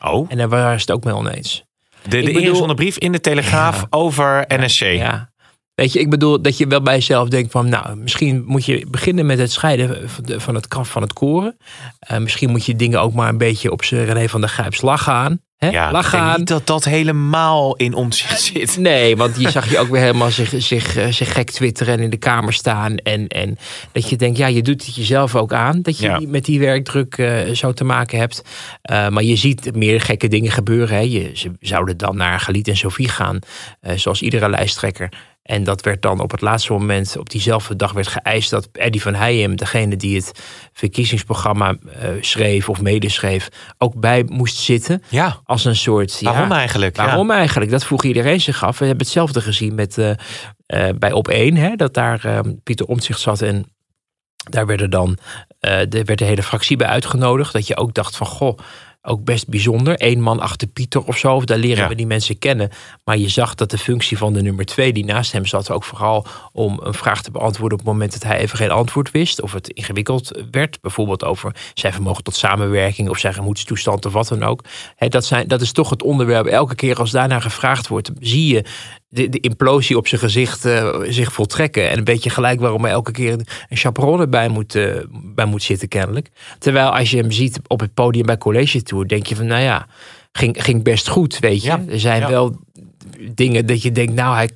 [0.00, 1.64] Oh, En daar waren ze het ook mee oneens.
[2.02, 3.86] de, de ingezonden brief in de Telegraaf Ja.
[3.90, 4.80] over NSC.
[4.80, 5.30] Ja.
[5.76, 8.86] Weet je, ik bedoel dat je wel bij jezelf denkt van, nou, misschien moet je
[8.90, 10.10] beginnen met het scheiden
[10.40, 11.56] van, het kaf van het koren.
[11.98, 14.80] Eh, misschien moet je dingen ook maar een beetje op zijn René van der Grijps
[14.82, 15.40] lach aan.
[15.56, 15.68] Hè?
[15.68, 16.38] Ja, lach ik denk aan.
[16.38, 18.76] niet dat dat helemaal in omzicht zit.
[18.76, 22.00] Nee, want je zag je ook weer helemaal zich, zich, eh, zich gek twitteren en
[22.00, 22.96] in de kamer staan.
[22.96, 23.58] En, en
[23.92, 25.82] dat je denkt, ja, je doet het jezelf ook aan.
[25.82, 26.20] Dat je Ja.
[26.26, 28.42] met die werkdruk eh, zo te maken hebt.
[28.82, 30.96] Eh, maar je ziet meer gekke dingen gebeuren.
[30.96, 31.02] Hè.
[31.02, 33.38] Je, ze zouden dan naar Galit en Sophie gaan,
[33.80, 35.08] eh, zoals iedere lijsttrekker.
[35.46, 39.02] En dat werd dan op het laatste moment, op diezelfde dag, werd geëist dat Eddie
[39.02, 40.40] van Heijem, degene die het
[40.72, 45.02] verkiezingsprogramma eh, schreef of medeschreef, ook bij moest zitten.
[45.08, 46.18] Ja, Als een soort.
[46.20, 46.96] ja, waarom eigenlijk?
[46.96, 47.04] Ja.
[47.04, 47.70] Waarom eigenlijk?
[47.70, 48.78] Dat vroeg iedereen zich af.
[48.78, 50.10] We hebben hetzelfde gezien met, eh,
[50.66, 53.64] eh, bij Op 1, hè, dat daar Pieter Omtzigt zat en
[54.50, 55.18] daar werden dan,
[55.60, 57.52] er werd de hele fractie bij uitgenodigd.
[57.52, 58.58] Dat je ook dacht van, goh,
[59.06, 59.94] ook best bijzonder.
[59.96, 61.88] Eén man achter Pieter of zo, of daar leren Ja.
[61.88, 62.70] we die mensen kennen.
[63.04, 65.84] Maar je zag dat de functie van de nummer twee die naast hem zat, ook
[65.84, 69.42] vooral om een vraag te beantwoorden op het moment dat hij even geen antwoord wist.
[69.42, 70.80] Of het ingewikkeld werd.
[70.80, 74.64] Bijvoorbeeld over zijn vermogen tot samenwerking of zijn gemoedstoestand of wat dan ook.
[74.96, 76.46] Hè, dat, zijn, dat is toch het onderwerp.
[76.46, 78.64] Elke keer als daarnaar gevraagd wordt, zie je
[79.08, 81.90] de, de implosie op zijn gezicht eh, zich voltrekken.
[81.90, 85.44] En een beetje gelijk waarom er elke keer een, een chaperone bij moet, eh, bij
[85.44, 86.30] moet zitten kennelijk.
[86.58, 89.62] Terwijl als je hem ziet op het podium bij College Tour, denk je van nou
[89.62, 89.86] ja,
[90.32, 91.68] ging, ging best goed, weet je.
[91.68, 92.28] Ja, Er zijn ja.
[92.28, 92.56] wel
[93.34, 94.50] dingen dat je denkt, nou hij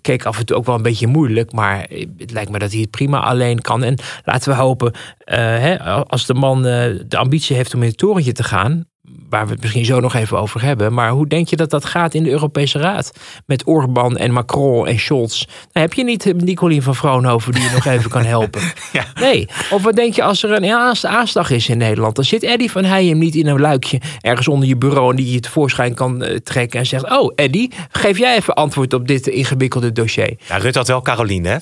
[0.00, 1.52] keek af en toe ook wel een beetje moeilijk.
[1.52, 1.86] Maar
[2.18, 3.82] het lijkt me dat hij het prima alleen kan.
[3.82, 7.98] En laten we hopen, eh, hè, als de man de ambitie heeft om in het
[7.98, 8.89] torentje te gaan
[9.30, 10.94] waar we het misschien zo nog even over hebben.
[10.94, 13.12] Maar hoe denk je dat dat gaat in de Europese Raad?
[13.46, 15.44] Met Orbán en Macron en Scholz.
[15.44, 18.60] Nou, heb je niet Nicolien van Vroonhoven die je nog even kan helpen?
[18.92, 19.04] Ja.
[19.14, 19.48] Nee.
[19.70, 22.16] Of wat denk je als er een aans- aanslag is in Nederland?
[22.16, 25.10] Dan zit Eddie van Heijem niet in een luikje ergens onder je bureau...
[25.10, 27.10] en die je tevoorschijn kan eh, trekken en zegt...
[27.10, 30.36] oh, Eddie, geef jij even antwoord op dit ingewikkelde dossier.
[30.48, 31.56] Ja, Rutte had wel Caroline, hè?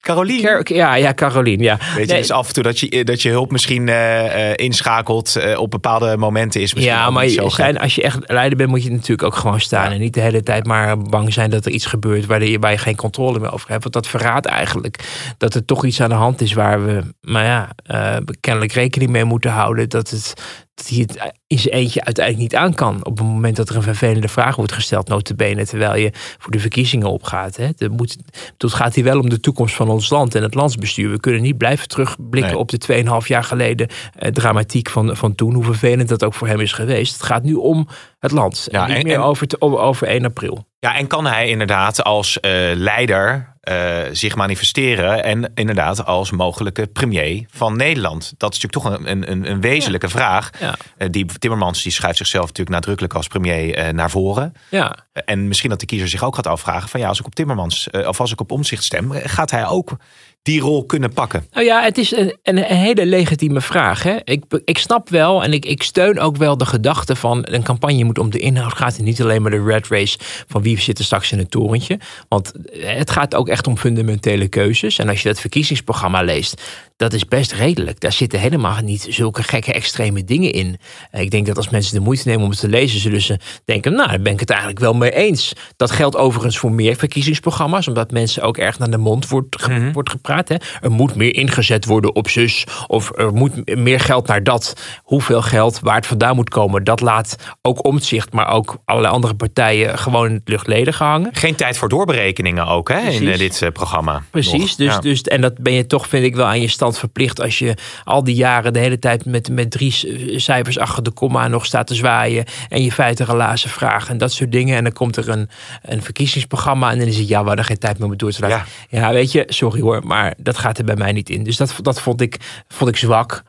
[0.00, 0.62] Caroline.
[0.62, 1.76] Ker- ja, ja, Carolien, ja.
[1.76, 4.52] Weet je, Nee, dus af en toe dat je, dat je hulp misschien eh, eh,
[4.56, 7.54] inschakelt eh, op bepaalde momenten is misschien Ja, maar niet je- zo gek.
[7.54, 9.84] zijn, als je echt leider bent, moet je natuurlijk ook gewoon staan.
[9.88, 9.92] Ja.
[9.94, 12.70] En niet de hele tijd maar bang zijn dat er iets gebeurt waar je, waar
[12.70, 13.82] je geen controle meer over hebt.
[13.82, 14.98] Want dat verraadt eigenlijk
[15.38, 19.10] dat er toch iets aan de hand is waar we, maar ja, eh, kennelijk rekening
[19.10, 19.88] mee moeten houden.
[19.88, 20.32] Dat het,
[20.78, 23.04] dat hij het in zijn eentje uiteindelijk niet aan kan.
[23.04, 26.58] Op het moment dat er een vervelende vraag wordt gesteld, notabene, terwijl je voor de
[26.58, 27.56] verkiezingen opgaat.
[27.56, 27.64] Hè.
[27.64, 28.16] Het, moet,
[28.58, 31.10] het gaat hier wel om de toekomst van ons land en het landsbestuur.
[31.10, 35.54] We kunnen niet blijven terugblikken op de 2,5 jaar geleden eh, dramatiek van, van toen,
[35.54, 37.12] hoe vervelend dat ook voor hem is geweest.
[37.12, 37.88] Het gaat nu om
[38.18, 38.68] het land.
[38.70, 40.66] Ja, en niet meer over, over 1 april.
[40.80, 46.86] Ja, en kan hij inderdaad als uh, leider uh, zich manifesteren en inderdaad als mogelijke
[46.86, 48.34] premier van Nederland?
[48.36, 50.50] Dat is natuurlijk toch een, een, een wezenlijke vraag.
[50.60, 50.74] Ja.
[50.98, 54.52] Uh, die Timmermans die schuift zichzelf natuurlijk nadrukkelijk als premier naar voren.
[54.70, 54.96] Ja.
[55.12, 57.90] en misschien dat de kiezer zich ook gaat afvragen van ja, als ik op Timmermans
[57.90, 59.96] of als ik op omzicht stem, gaat hij ook
[60.42, 61.46] die rol kunnen pakken?
[61.52, 64.02] Nou ja, het is een, een hele legitieme vraag.
[64.02, 64.16] Hè?
[64.24, 68.04] Ik, ik snap wel en ik, ik steun ook wel de gedachte van een campagne
[68.04, 70.98] moet om de inhoud gaat en niet alleen maar de red race van wie zit
[70.98, 71.98] er straks in het torentje.
[72.28, 74.98] Want het gaat ook echt om fundamentele keuzes.
[74.98, 76.62] En als je dat verkiezingsprogramma leest,
[76.98, 78.00] dat is best redelijk.
[78.00, 80.78] Daar zitten helemaal niet zulke gekke extreme dingen in.
[81.10, 83.38] Eh, ik denk dat als mensen de moeite nemen om het te lezen, zullen ze
[83.64, 85.52] denken, nou, daar ben ik het eigenlijk wel mee eens.
[85.76, 89.70] Dat geldt overigens voor meer verkiezingsprogramma's, omdat mensen ook erg naar de mond wordt, ge
[89.70, 89.92] mhm.
[89.92, 90.48] wordt gepraat.
[90.48, 90.56] Hè.
[90.80, 94.74] Er moet meer ingezet worden op zus, of er moet meer geld naar dat.
[95.02, 99.34] Hoeveel geld, waar het vandaan moet komen, dat laat ook omzicht, maar ook allerlei andere
[99.34, 101.30] partijen gewoon in het luchtledig hangen.
[101.32, 104.22] Geen tijd voor doorberekeningen ook hè, in eh, dit eh, programma.
[104.30, 107.40] Precies, dus, dus, en dat ben je toch, vind ik wel, aan je stand verplicht
[107.40, 107.74] als je
[108.04, 109.92] al die jaren de hele tijd met, met drie
[110.40, 114.32] cijfers achter de komma nog staat te zwaaien en je feiten relazen vragen en dat
[114.32, 114.76] soort dingen.
[114.76, 115.48] En dan komt er een,
[115.82, 118.40] een verkiezingsprogramma en dan is het ja, we hadden geen tijd meer om door te
[118.40, 118.66] laten.
[118.88, 119.00] Ja.
[119.00, 121.42] ja, weet je, sorry hoor, maar dat gaat er bij mij niet in.
[121.42, 122.36] Dus dat, dat vond, ik,
[122.68, 123.42] vond ik zwak.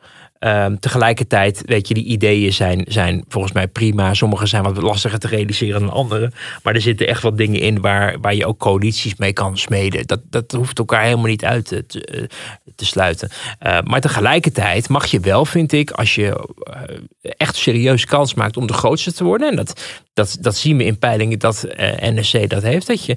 [0.46, 4.14] Um, tegelijkertijd, weet je, die ideeën zijn, zijn volgens mij prima.
[4.14, 6.32] Sommige zijn wat lastiger te realiseren dan andere.
[6.62, 10.06] Maar er zitten echt wat dingen in waar, waar je ook coalities mee kan smeden.
[10.06, 12.28] Dat, dat hoeft elkaar helemaal niet uit te, te,
[12.76, 13.28] te sluiten.
[13.66, 18.56] Uh, maar tegelijkertijd mag je wel, vind ik, als je uh, echt serieus kans maakt
[18.56, 19.50] om de grootste te worden.
[19.50, 19.80] En dat,
[20.14, 22.86] dat, dat zien we in peilingen dat uh, NSC dat heeft.
[22.86, 23.16] Dat je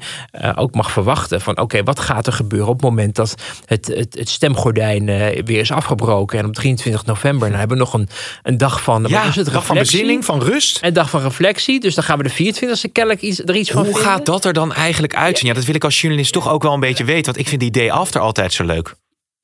[0.55, 4.15] ook mag verwachten van oké, wat gaat er gebeuren op het moment dat het, het,
[4.17, 5.05] het stemgordijn
[5.45, 6.39] weer is afgebroken.
[6.39, 7.49] En op 23 november november.
[7.49, 8.09] Dan hebben we nog een,
[8.43, 9.05] een dag van.
[9.07, 10.77] Ja, is het, dag van bezinning, van rust.
[10.77, 11.79] En dag van reflectie.
[11.79, 13.85] Dus dan gaan we de 24e kennelijk iets, er iets van.
[13.85, 15.47] Hoe gaat dat er dan eigenlijk uitzien?
[15.47, 17.25] Ja, dat wil ik als journalist toch ook wel een beetje weten.
[17.25, 18.95] Want ik vind die day after altijd zo leuk.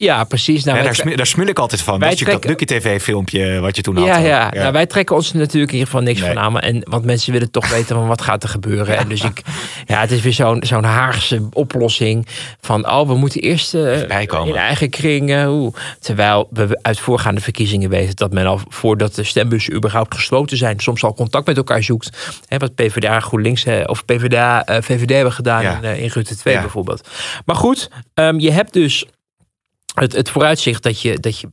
[0.01, 0.63] Ja, precies.
[0.63, 1.99] Nou, daar, smul, daar smul ik altijd van.
[1.99, 2.31] Wij trek...
[2.31, 4.05] dat Lucky TV filmpje wat je toen had.
[4.05, 4.49] Ja, ja.
[4.53, 6.59] Nou, wij trekken ons natuurlijk in ieder geval niks van aan.
[6.59, 8.97] En, want mensen willen toch weten van wat gaat er gebeuren.
[8.97, 9.41] En dus ik,
[9.85, 12.27] ja, het is weer zo'n zo'n Haagse oplossing
[12.62, 15.73] van, oh, we moeten eerst uh, in eigen kringen.
[15.99, 20.79] Terwijl we uit voorgaande verkiezingen weten dat men al voordat de stembussen überhaupt gesloten zijn,
[20.79, 22.38] soms al contact met elkaar zoekt.
[22.47, 26.59] Hè, wat PvdA, GroenLinks of PvdA, uh, VVD hebben gedaan in, uh, in Rutte 2
[26.59, 27.07] bijvoorbeeld.
[27.45, 29.05] Maar goed, um, je hebt dus
[29.93, 31.49] het, het vooruitzicht dat je, dat je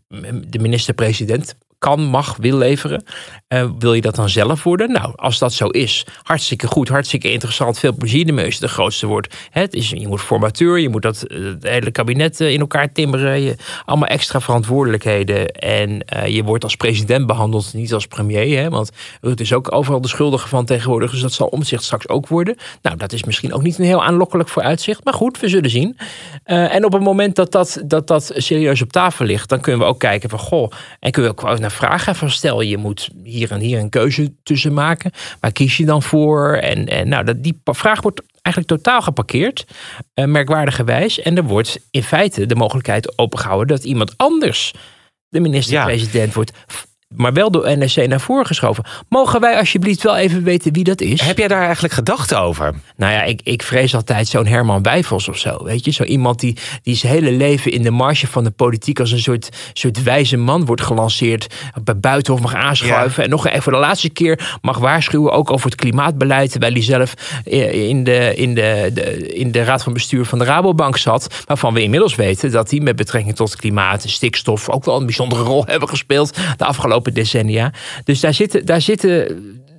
[0.49, 3.05] de minister-president kan, mag, wil leveren.
[3.49, 4.93] Uh, wil je dat dan zelf worden?
[4.93, 7.79] Nou, als dat zo is, hartstikke goed, hartstikke interessant.
[7.79, 9.35] Veel plezier ermee als de grootste wordt.
[9.51, 12.93] Het is, je moet formateur, je moet dat eh, het hele kabinet eh, in elkaar
[12.93, 13.41] timmeren.
[13.41, 15.49] Je, allemaal extra verantwoordelijkheden.
[15.53, 18.59] En je wordt als president behandeld, niet als premier.
[18.59, 21.11] Hè, want Rutte is ook overal de schuldige van tegenwoordig.
[21.11, 22.57] Dus dat zal omzicht straks ook worden.
[22.83, 25.05] Nou, dat is misschien ook niet een heel aanlokkelijk vooruitzicht.
[25.05, 25.97] Maar goed, we zullen zien.
[26.45, 29.87] En op het moment dat dat, dat dat serieus op tafel ligt, dan kunnen we
[29.87, 30.71] ook kijken van goh.
[31.01, 34.33] En kunnen we ook naar vragen van stel je moet hier en hier een keuze
[34.43, 35.11] tussen maken.
[35.41, 36.55] Waar kies je dan voor?
[36.55, 39.67] En, en nou, dat, die vraag wordt eigenlijk totaal geparkeerd,
[40.15, 41.21] uh, merkwaardigerwijs.
[41.21, 44.73] En er wordt in feite de mogelijkheid opengehouden dat iemand anders
[45.29, 46.53] de minister-president wordt
[47.17, 48.85] maar wel door NSC naar voren geschoven.
[49.09, 51.21] Mogen wij alsjeblieft wel even weten wie dat is?
[51.21, 52.75] Heb jij daar eigenlijk gedachten over?
[52.97, 55.65] Nou ja, ik, ik vrees altijd zo'n Herman Wijfels of zo.
[55.65, 59.01] Weet je, zo iemand die, die zijn hele leven in de marge van de politiek
[59.01, 61.55] als een soort, soort wijze man wordt gelanceerd.
[61.85, 63.25] Bij Buitenhof mag aanschuiven.
[63.25, 66.51] En nog even voor de laatste keer mag waarschuwen ook over het klimaatbeleid.
[66.51, 70.45] Terwijl hij zelf in de, in, de, de, in de raad van bestuur van de
[70.45, 71.43] Rabobank zat.
[71.47, 75.07] Waarvan we inmiddels weten dat hij met betrekking tot klimaat en stikstof ook wel een
[75.07, 77.73] bijzondere rol hebben gespeeld de afgelopen decennia.
[78.05, 79.29] Dus daar zitten, daar zitten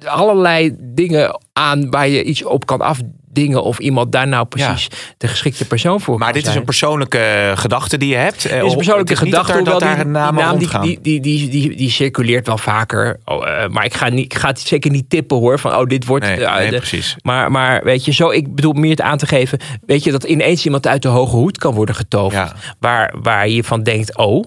[0.06, 4.88] allerlei dingen aan waar je iets op kan afdingen of iemand daar nou precies
[5.18, 8.42] de geschikte persoon voor Maar dit is een persoonlijke gedachte die je hebt.
[8.42, 12.48] Dit is een persoonlijke gedachte, dat hoewel die, naam die, die, die, die, die, circuleert
[12.48, 13.20] wel vaker.
[13.26, 15.86] Oh, uh, maar ik ga, niet, ik ga het zeker niet tippen hoor, van oh
[15.86, 16.26] dit wordt...
[16.26, 17.16] Nee, uh, nee, precies.
[17.22, 20.24] Maar, maar weet je, zo, ik bedoel meer het aan te geven, weet je, dat
[20.24, 22.52] ineens iemand uit de hoge hoed kan worden getoverd.
[22.80, 24.44] Waar, waar je van denkt, oh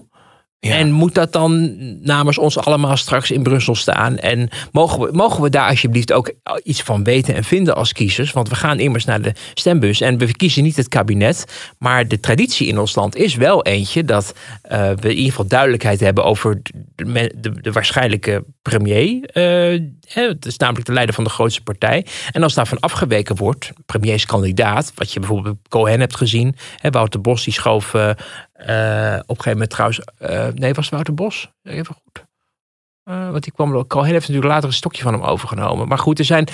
[0.61, 4.17] En moet dat dan namens ons allemaal straks in Brussel staan?
[4.17, 8.31] En mogen we, mogen we daar alsjeblieft ook iets van weten en vinden als kiezers?
[8.31, 11.45] Want we gaan immers naar de stembus en we kiezen niet het kabinet.
[11.77, 14.35] Maar de traditie in ons land is wel eentje dat
[14.71, 16.61] uh, we in ieder geval duidelijkheid hebben over
[16.95, 19.29] de, de, waarschijnlijke premier.
[19.33, 22.05] Uh, het is namelijk de leider van de grootste partij.
[22.31, 27.43] En als daarvan afgeweken wordt, premierskandidaat, wat je bijvoorbeeld Cohen hebt gezien, hè, Wouter Bos
[27.43, 28.09] die schoof uh,
[28.69, 30.01] uh, op een gegeven moment trouwens.
[30.21, 31.51] Uh, nee, was het Wouter Bos?
[31.63, 32.25] Even goed.
[33.05, 33.87] Uh, want die kwam.
[33.87, 35.87] Cohen heeft natuurlijk later een stokje van hem overgenomen.
[35.87, 36.47] Maar goed, er zijn.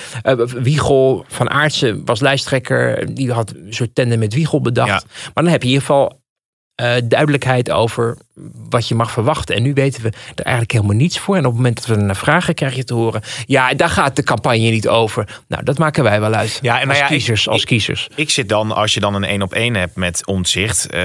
[0.46, 3.14] Wiegel van Aartsen was lijsttrekker.
[3.14, 4.88] Die had een soort tandem met Wiegel bedacht.
[4.88, 5.30] Ja.
[5.34, 6.20] Maar dan heb je in ieder geval
[7.04, 8.16] duidelijkheid over
[8.68, 9.54] wat je mag verwachten.
[9.54, 11.36] En nu weten we er eigenlijk helemaal niets voor.
[11.36, 13.22] En op het moment dat we naar vragen krijg je te horen...
[13.46, 15.40] ja, daar gaat de campagne niet over.
[15.48, 16.58] Nou, dat maken wij wel uit.
[16.62, 18.08] Ja, en als, ja, kiezers, ik, als kiezers.
[18.14, 20.86] Ik, zit dan, als je dan een één op één hebt met omzicht...
[20.94, 21.00] Uh,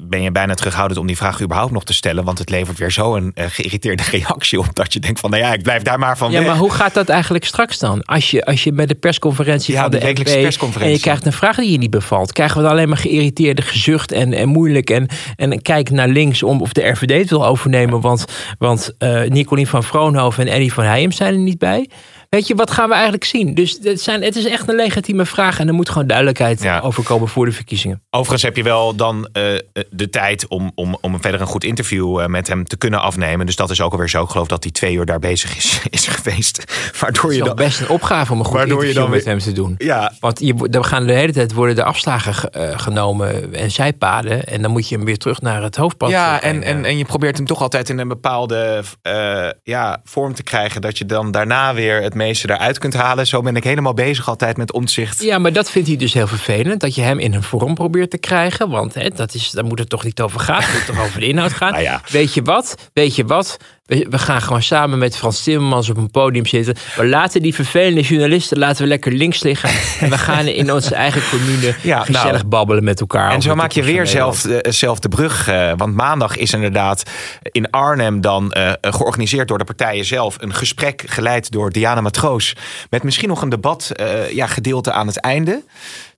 [0.00, 2.24] ben je bijna terughoudend om die vraag überhaupt nog te stellen.
[2.24, 4.74] Want het levert weer zo een uh, geïrriteerde reactie op...
[4.74, 6.46] dat je denkt van, nou ja, ik blijf daar maar van Ja, weg.
[6.46, 8.04] maar hoe gaat dat eigenlijk straks dan?
[8.04, 10.80] Als je, als je bij de persconferentie ja, van de, de, persconferentie...
[10.80, 12.32] en je krijgt een vraag die je niet bevalt...
[12.32, 14.90] krijgen we dan alleen maar geïrriteerde gezucht en, en moeilijk...
[14.90, 18.24] En, en kijk naar links om of de RVD het wil overnemen, want,
[18.58, 21.88] want uh, van Vroonhoven en Eddie van Heijem zijn er niet bij.
[22.30, 23.54] Weet je, wat gaan we eigenlijk zien?
[23.54, 26.80] Dus het, zijn, het is echt een legitieme vraag en er moet gewoon duidelijkheid Ja.
[26.80, 28.02] over komen voor de verkiezingen.
[28.10, 29.42] Overigens heb je wel dan eh,
[29.90, 33.46] de tijd om, om, om verder een goed interview eh, met hem te kunnen afnemen.
[33.46, 34.22] Dus dat is ook alweer zo.
[34.22, 36.64] Ik geloof dat hij twee uur daar bezig is, is geweest.
[37.00, 37.56] Waardoor Het je is dan...
[37.56, 39.74] best een opgave om een goed Waardoor je interview dan met hem te doen.
[39.78, 43.70] Ja, Want je, er gaan de hele tijd worden de afslagen ge- eh, genomen en
[43.70, 44.44] zijpaden.
[44.46, 46.98] En dan moet je hem weer terug naar het hoofdpad Ja, eh, en, en, en
[46.98, 50.80] je probeert hem toch altijd in een bepaalde eh, ja, vorm te krijgen.
[50.80, 53.26] Dat je dan daarna weer het meeste eruit kunt halen.
[53.26, 55.22] Zo ben ik helemaal bezig altijd met omzicht.
[55.22, 56.80] Ja, maar dat vindt hij dus heel vervelend.
[56.80, 58.68] Dat je hem in een vorm probeert te krijgen.
[58.68, 60.62] Want hè, dat is, daar moet het toch niet over gaan.
[60.62, 61.72] Het moet toch over de inhoud gaan.
[61.80, 62.00] Nou ja.
[62.08, 62.90] Weet je wat?
[62.92, 63.56] Weet je wat?
[63.90, 66.74] We, we gaan gewoon samen met Frans Timmermans op een podium zitten.
[66.96, 69.70] We laten die vervelende journalisten laten we lekker links liggen.
[70.00, 72.44] En we gaan in onze eigen commune Ja, gezellig nou.
[72.44, 73.30] babbelen met elkaar.
[73.30, 75.48] En zo maak je weer zelf, zelf de brug.
[75.48, 77.02] eh, want maandag is inderdaad
[77.42, 80.36] in Arnhem dan eh, georganiseerd door de partijen zelf.
[80.40, 82.56] Een gesprek geleid door Diana Matroos.
[82.90, 85.64] Met misschien nog een debat eh, ja, gedeelte aan het einde.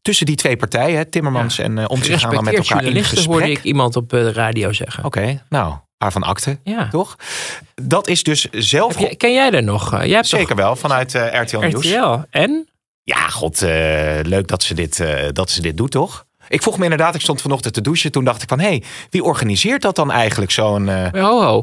[0.03, 3.41] Tussen die twee partijen, Timmermans en uh, Omtzigt gaan dan met elkaar in journalisten hoorde
[3.41, 3.59] gesprek.
[3.59, 5.05] ik iemand op de radio zeggen.
[5.05, 6.89] Oké, nou, waarvan akte, Ja.
[6.89, 7.17] toch?
[7.83, 8.97] Dat is dus zelf...
[9.17, 9.93] Ken jij daar nog?
[9.95, 11.87] Eh, Jij hebt Zeker wel, vanuit eh, RTL toch Nieuws.
[11.93, 12.19] RTL.
[12.31, 12.69] En?
[13.03, 13.71] Ja, god, eh,
[14.23, 16.27] leuk dat ze, dit, dat ze dit doet, toch?
[16.49, 18.13] Ik vroeg me inderdaad, ik stond vanochtend te douchen.
[18.13, 20.51] Toen dacht ik van, hé, hey, wie organiseert dat dan eigenlijk?
[20.51, 20.89] Zo'n...
[20.89, 21.63] eh, Ho, ho.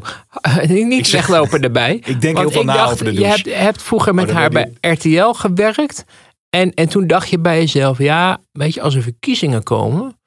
[0.66, 1.94] Niet zeg- weglopen erbij.
[2.04, 3.48] Ik denk heel veel na dacht, over de Je douche.
[3.48, 6.04] hebt, hebt vroeger met Oh, haar bij RTL gewerkt.
[6.50, 10.19] En, en toen dacht je bij jezelf, ja, weet je, als er verkiezingen komen,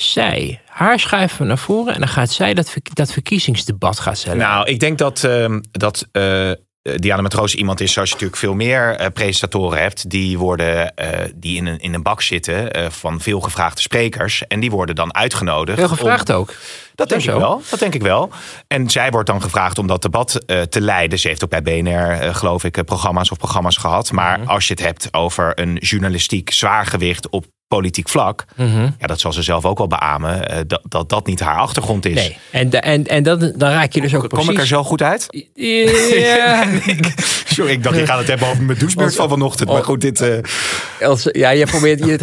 [0.00, 4.38] zij, haar schuiven naar voren en dan gaat zij dat, verk- dat verkiezingsdebat gaan stellen.
[4.38, 6.50] Nou, ik denk dat, ehm, dat eh,
[6.96, 10.10] Diana Matroos iemand is zoals je natuurlijk veel meer eh, presentatoren hebt.
[10.10, 14.46] Die worden eh, die in een, in een bak zitten eh, van veel gevraagde sprekers.
[14.46, 15.78] En die worden dan uitgenodigd.
[15.78, 16.54] Heel om- gevraagd ook.
[16.94, 17.32] Dat denk Zo.
[17.32, 17.62] ik wel.
[17.70, 18.30] Dat denk ik wel.
[18.66, 21.18] En zij wordt dan gevraagd om dat debat eh, te leiden.
[21.18, 24.12] Ze heeft ook bij BNR, eh, geloof ik, eh, programma's of programma's gehad.
[24.12, 24.48] Maar Mhm.
[24.48, 28.44] als je het hebt over een journalistiek zwaargewicht op politiek vlak.
[28.56, 28.82] Mhm.
[28.98, 30.48] Ja, dat zal ze zelf ook wel beamen.
[30.48, 32.14] eh, dat, dat dat niet haar achtergrond is.
[32.14, 34.50] Nee, en, en, en dat, dan raak je dus ook Kom precies...
[34.52, 35.26] ik er zo goed uit?
[35.54, 36.64] Ja,
[37.56, 39.68] Sorry, ik dacht, je gaat het hebben over mijn douchebeurt van vanochtend.
[39.68, 40.20] Maar goed, dit...
[40.20, 42.18] eh, als- ja, je probeert, je,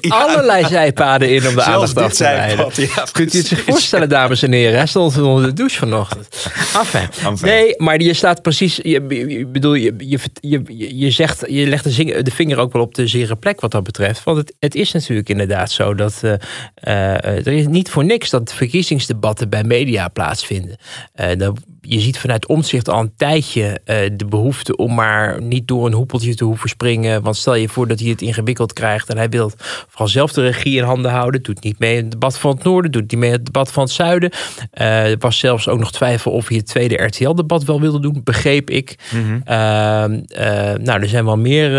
[0.00, 2.70] je allerlei zijpaden in om de aandacht af te leiden.
[2.74, 4.76] Ja, Kunt u het zich voorstellen, dames en heren?
[4.76, 6.46] Hij stond onder de douche vanochtend.
[6.78, 7.08] Enfin.
[7.24, 7.48] Enfin.
[7.48, 8.76] Nee, maar je staat precies.
[8.76, 12.58] Je, je- je bedoel, je, je, je, je zegt, je legt de, zing- de vinger
[12.58, 14.24] ook wel op de zere plek wat dat betreft.
[14.24, 16.20] Want het, het is natuurlijk inderdaad zo dat.
[16.22, 16.32] eh,
[16.74, 20.76] eh, er is niet voor niks dat verkiezingsdebatten bij media plaatsvinden.
[21.12, 21.56] Eh, dan,
[21.88, 25.92] je ziet vanuit omzicht al een tijdje eh, de behoefte om maar niet door een
[25.92, 27.22] hoepeltje te hoeven springen.
[27.22, 29.50] Want stel je voor dat hij het ingewikkeld krijgt en hij wil
[29.88, 31.42] vooral zelf de regie in handen houden.
[31.42, 33.72] Doet niet mee in het debat van het noorden, doet niet mee in het debat
[33.72, 34.30] van het zuiden.
[34.70, 38.20] Eh, er was zelfs ook nog twijfel of hij het tweede RTL-debat wel wilde doen,
[38.24, 38.98] begreep ik.
[39.44, 41.70] Ehm, eh, nou, er zijn wel meer.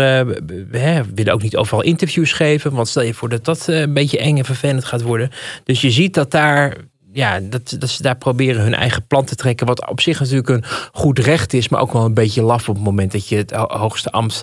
[0.70, 2.72] we willen ook niet overal interviews geven.
[2.72, 5.30] Want stel je voor dat dat een beetje eng en vervelend gaat worden.
[5.64, 6.76] Dus je ziet dat daar.
[7.14, 9.66] Ja, dat, dat ze daar proberen hun eigen plan te trekken.
[9.66, 11.68] Wat op zich natuurlijk een goed recht is.
[11.68, 14.42] Maar ook wel een beetje laf op het moment dat je het ho- hoogste ambt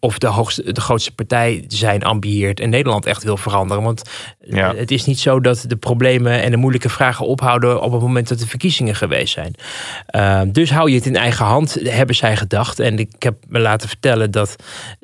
[0.00, 3.82] of de, hoogste, de grootste partij zijn ambieert en Nederland echt wil veranderen.
[3.82, 4.02] Want
[4.40, 4.74] Ja.
[4.74, 8.28] het is niet zo dat de problemen en de moeilijke vragen ophouden op het moment
[8.28, 9.54] dat de verkiezingen geweest zijn.
[10.16, 12.78] Uh, dus hou je het in eigen hand, hebben zij gedacht.
[12.80, 14.56] En ik heb me laten vertellen dat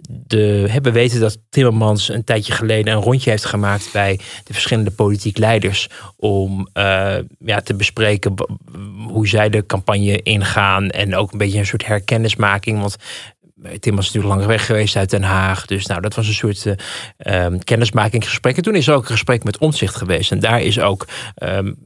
[0.08, 4.90] de, hebben weten dat Timmermans een tijdje geleden een rondje heeft gemaakt bij de verschillende
[4.90, 8.34] politiek leiders om uh, ja, te bespreken
[9.08, 12.80] hoe zij de campagne ingaan en ook een beetje een soort herkennismaking.
[12.80, 12.96] Want
[13.78, 15.66] Tim was natuurlijk lang weg geweest uit Den Haag.
[15.66, 18.56] Dus nou, dat was een soort uh, kennismakingsgesprek.
[18.56, 20.32] En toen is er ook een gesprek met Omzicht geweest.
[20.32, 21.08] En daar is ook.
[21.42, 21.76] Um,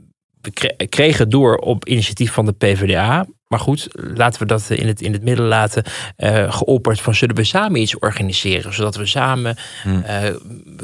[0.40, 3.26] we kregen door op initiatief van de PvdA.
[3.54, 5.82] Maar goed, laten we dat in het, in het midden laten.
[6.18, 8.74] Uh, geopperd van zullen we samen iets organiseren.
[8.74, 10.04] Zodat we samen hmm.
[10.06, 10.16] uh,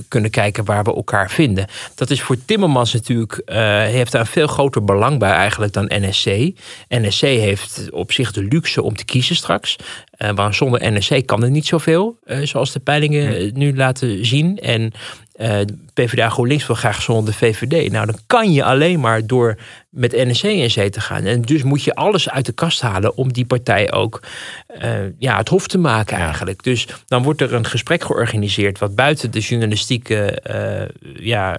[0.09, 1.67] kunnen kijken waar we elkaar vinden.
[1.95, 3.43] Dat is voor Timmermans natuurlijk.
[3.47, 6.53] Uh, heeft daar een veel groter belang bij eigenlijk dan NSC.
[6.89, 9.77] NSC heeft op zich de luxe om te kiezen straks.
[10.35, 12.19] Maar zonder NSC kan er niet zoveel.
[12.43, 13.51] Zoals de peilingen hmm.
[13.59, 14.59] nu laten zien.
[14.59, 14.93] En
[15.41, 15.61] uh,
[15.95, 17.91] PvdA GroenLinks wil graag zonder de VVD.
[17.91, 19.57] Nou, dan kan je alleen maar door
[19.91, 21.25] met NSC in zee te gaan.
[21.25, 24.23] En dus moet je alles uit de kast halen om die partij ook
[24.83, 26.25] uh, ja, het hof te maken ja.
[26.25, 26.63] eigenlijk.
[26.63, 31.59] Dus dan wordt er een gesprek georganiseerd wat buiten de journalistieke uh, ja,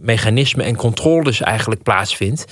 [0.00, 2.44] mechanismen en controles eigenlijk plaatsvindt.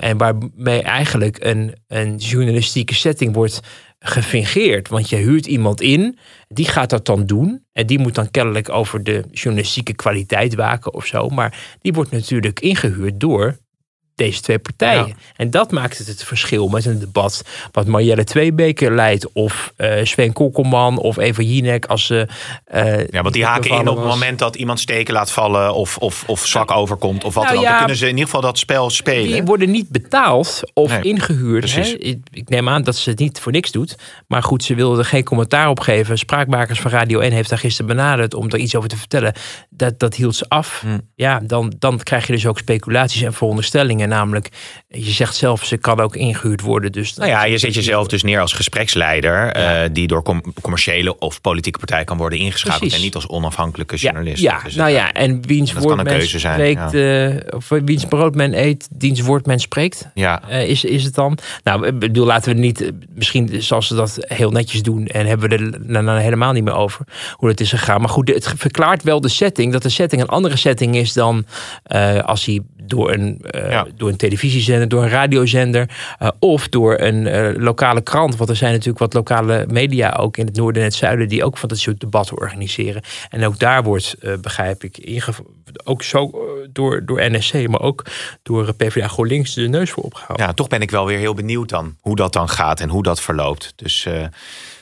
[0.00, 3.60] en waarmee eigenlijk een, een journalistieke setting wordt
[4.04, 4.88] gefingeerd.
[4.88, 7.64] Want je huurt iemand in, die gaat dat dan doen.
[7.72, 11.28] En die moet dan kennelijk over de journalistieke kwaliteit waken of zo.
[11.28, 13.58] Maar die wordt natuurlijk ingehuurd door
[14.20, 15.06] deze twee partijen.
[15.06, 15.14] Ja.
[15.36, 19.92] En dat maakt het het verschil met een debat wat Marjelle Tweebeke leidt of uh,
[20.02, 22.28] Sven Kokkelman of Eva Jinek als ze.
[22.74, 25.96] Uh, ja, want die haken in op het moment dat iemand steken laat vallen of,
[25.96, 27.64] of, of zwak overkomt of wat nou, dan ook.
[27.64, 29.32] Dan ja, kunnen ze in ieder geval dat spel spelen.
[29.32, 31.74] Die worden niet betaald of nee, ingehuurd.
[31.74, 31.82] Hè?
[31.82, 33.96] Ik, neem aan dat ze het niet voor niks doet.
[34.26, 36.18] Maar goed, ze wilde er geen commentaar op geven.
[36.18, 39.32] Spraakmakers van Radio 1 heeft daar gisteren benaderd om er iets over te vertellen.
[39.70, 40.80] Dat, dat hield ze af.
[40.80, 40.98] Hm.
[41.14, 44.48] Ja, dan, dan krijg je dus ook speculaties en veronderstellingen namelijk,
[44.88, 46.92] je zegt zelf, ze kan ook ingehuurd worden.
[46.92, 49.84] Dus nou ja, je zet jezelf dus neer als gespreksleider, ja.
[49.84, 52.96] uh, die door com commerciële of politieke partij kan worden ingeschakeld Precies.
[52.96, 54.42] en niet als onafhankelijke journalist.
[54.42, 54.62] Ja, ja.
[54.62, 57.28] Dus, nou ja, en wiens woord men spreekt, ja.
[57.28, 60.08] uh, of wiens brood men eet, diens woord men spreekt.
[60.14, 60.42] Ja.
[60.50, 61.38] Uh, is, is het dan?
[61.64, 65.48] Nou, ik bedoel, laten we niet, misschien zoals ze dat heel netjes doen en hebben
[65.48, 68.00] we er dan helemaal niet meer over hoe dat is gegaan.
[68.00, 71.46] Maar goed, het verklaart wel de setting, dat de setting een andere setting is dan
[72.24, 73.86] als hij door een, uh, ja.
[73.96, 75.90] door een televisiezender, door een radiozender
[76.22, 78.36] uh, of door een uh, lokale krant.
[78.36, 81.44] Want er zijn natuurlijk wat lokale media ook in het noorden en het zuiden die
[81.44, 83.02] ook van dat soort debatten organiseren.
[83.30, 85.22] En ook daar wordt, begrijp ik,
[85.84, 86.30] ook zo
[86.72, 88.04] door, door NSC, maar ook
[88.42, 90.46] door PvdA GroenLinks de neus voor opgehouden.
[90.46, 93.02] Ja, toch ben ik wel weer heel benieuwd dan hoe dat dan gaat en hoe
[93.02, 93.72] dat verloopt.
[93.76, 94.06] Dus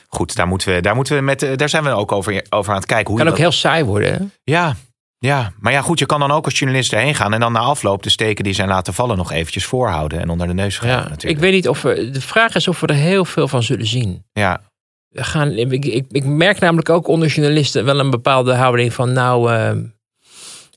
[0.07, 2.77] goed, daar moeten we, daar moeten we met, daar zijn we ook over, over aan
[2.77, 3.07] het kijken.
[3.07, 3.41] Hoe kan ook dat...
[3.41, 4.13] heel saai worden.
[4.13, 4.19] Hè?
[4.43, 4.75] Ja,
[5.19, 7.59] ja, maar ja, goed, je kan dan ook als journalist erheen gaan en dan na
[7.59, 10.89] afloop de steken die zijn laten vallen nog eventjes voorhouden en onder de neus gaan.
[10.89, 11.23] Ja, natuurlijk.
[11.23, 12.09] ik weet niet of we.
[12.09, 14.23] De vraag is of we er heel veel van zullen zien.
[14.33, 14.61] Ja.
[15.09, 19.13] We gaan, ik, ik, ik merk namelijk ook onder journalisten wel een bepaalde houding van
[19.13, 19.51] nou.
[19.53, 19.71] Uh,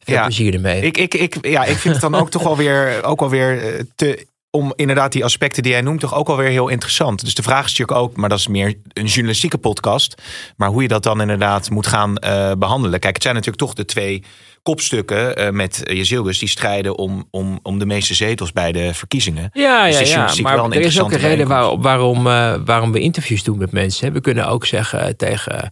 [0.05, 0.82] veel ja, plezier ermee.
[0.82, 4.72] Ik, ik, ik, ja, ik vind het dan ook toch alweer, ook alweer te om
[4.76, 7.24] inderdaad die aspecten die jij noemt toch ook alweer heel interessant.
[7.24, 10.22] Dus de vraag is natuurlijk ook, maar dat is meer een journalistieke podcast.
[10.57, 13.00] Maar hoe je dat dan inderdaad moet gaan uh, behandelen.
[13.00, 14.22] Kijk, het zijn natuurlijk toch de twee
[14.62, 19.50] kopstukken uh, met Jezilgus die strijden om, om, om de meeste zetels bij de verkiezingen.
[19.53, 20.30] Ja, ja, dus ja.
[20.42, 24.12] maar er is ook een reden waar, waarom, uh, waarom we interviews doen met mensen.
[24.12, 25.70] We kunnen ook zeggen tegen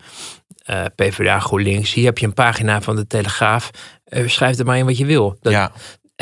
[0.94, 3.70] PvdA GroenLinks, hier heb je een pagina van de Telegraaf.
[4.26, 5.38] schrijf er maar in wat je wil.
[5.40, 5.72] Dat, ja.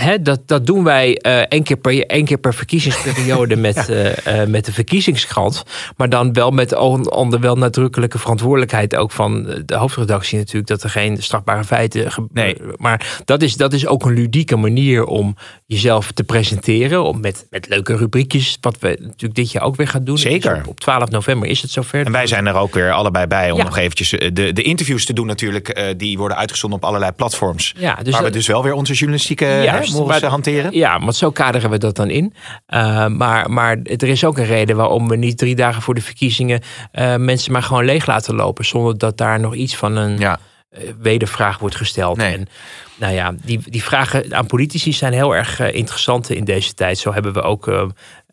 [0.01, 4.17] He, dat, dat doen wij uh, één, keer per, één keer per verkiezingsperiode met, ja.
[4.27, 5.63] uh, uh, met de verkiezingskrant.
[5.97, 6.77] Maar dan wel met
[7.11, 10.67] onder wel nadrukkelijke verantwoordelijkheid ook van de hoofdredactie natuurlijk.
[10.67, 12.11] Dat er geen strafbare feiten.
[12.33, 12.57] Nee.
[12.77, 15.37] Maar dat is, dat is ook een ludieke manier om
[15.67, 17.05] jezelf te presenteren.
[17.05, 18.59] Om met, met leuke rubriekjes.
[18.61, 20.19] Wat we natuurlijk dit jaar ook weer gaan doen.
[20.19, 20.57] Zeker.
[20.57, 22.07] Op, op 12 november is het zover.
[22.07, 23.65] En wij zijn er ook weer allebei bij om ja.
[23.65, 25.95] nog eventjes de, de interviews te doen natuurlijk.
[25.97, 27.75] die worden uitgezonden op allerlei platforms.
[27.77, 29.45] Ja, dus waar dat, we dus wel weer onze journalistieke...
[29.45, 30.72] Ja, maar, hanteren?
[30.72, 32.34] Ja, want zo kaderen we dat dan in.
[32.68, 36.01] Uh, maar, maar er is ook een reden waarom we niet drie dagen voor de
[36.01, 36.62] verkiezingen
[36.93, 38.64] uh, mensen maar gewoon leeg laten lopen.
[38.64, 40.39] Zonder dat daar nog iets van een ja.
[41.01, 42.16] wedervraag wordt gesteld.
[42.16, 42.34] Nee.
[42.34, 42.49] En
[42.97, 46.99] nou ja, die, die vragen aan politici zijn heel erg interessant in deze tijd.
[46.99, 47.66] Zo hebben we ook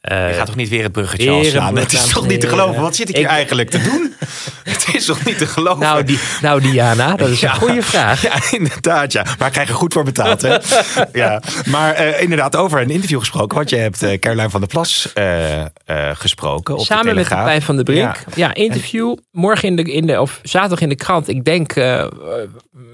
[0.07, 1.77] je gaat toch niet weer het bruggetje afslaan?
[1.77, 2.81] Het is toch niet te geloven?
[2.81, 4.13] Wat zit ik hier eigenlijk te doen?
[4.63, 5.79] Het is toch niet te geloven?
[5.79, 8.21] Nou, die, nou Diana, dat is een goede vraag.
[8.21, 9.11] Ja, inderdaad.
[9.11, 9.25] Ja.
[9.37, 10.41] Maar ik krijg er goed voor betaald.
[10.41, 10.57] Hè?
[11.13, 11.41] ja.
[11.65, 13.57] Maar uh, inderdaad, over een interview gesproken.
[13.57, 15.13] Want je hebt uh, Caroline van der Plas
[16.13, 16.77] gesproken.
[16.77, 18.15] Op Samen de met Pijn van de Brink.
[18.15, 19.15] Ja, ja interview.
[19.31, 21.27] Morgen in de, in de, of zaterdag in de krant.
[21.27, 21.73] Ik denk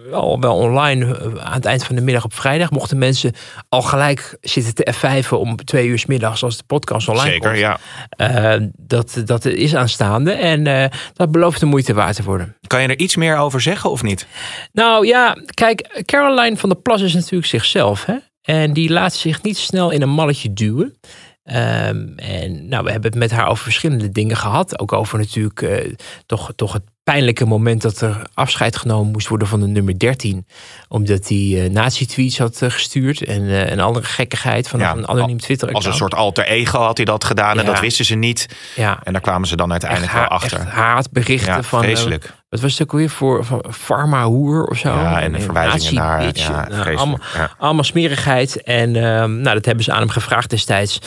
[0.09, 2.71] wel, wel online aan het eind van de middag op vrijdag.
[2.71, 3.33] Mochten mensen
[3.69, 7.79] al gelijk zitten te F5 om twee uur middags als de podcast online Zeker, komt.
[8.17, 8.59] ja.
[8.77, 10.31] dat, dat is aanstaande.
[10.31, 12.55] En dat belooft de moeite waard te worden.
[12.67, 14.27] Kan je er iets meer over zeggen of niet?
[14.71, 18.05] Nou ja, kijk, Caroline van der Plas is natuurlijk zichzelf.
[18.05, 18.15] Hè?
[18.41, 20.97] En die laat zich niet snel in een malletje duwen.
[21.43, 24.79] Um, en nou, we hebben het met haar over verschillende dingen gehad.
[24.79, 25.93] Ook over natuurlijk uh,
[26.25, 30.45] toch, toch het pijnlijke moment dat er afscheid genomen moest worden van de nummer 13.
[30.87, 35.07] Omdat hij uh, nazi-tweets had uh, gestuurd en uh, een andere gekkigheid van ja, een
[35.07, 37.71] anoniem twitter Als een soort alter ego had hij dat gedaan en ja.
[37.71, 38.45] dat wisten ze niet.
[38.75, 38.99] Ja.
[39.03, 40.59] En daar kwamen ze dan uiteindelijk wel achter.
[40.59, 41.83] Echt haatberichten van...
[41.83, 42.33] Vreselijk.
[42.49, 44.89] wat was het ook weer voor van pharma-hoer of zo?
[44.89, 46.25] Ja, en, en verwijzingen naar...
[46.25, 47.19] Bitch, ja, nou, allemaal,
[47.57, 48.63] allemaal, smerigheid.
[48.63, 50.99] En nou, dat hebben ze aan hem gevraagd destijds.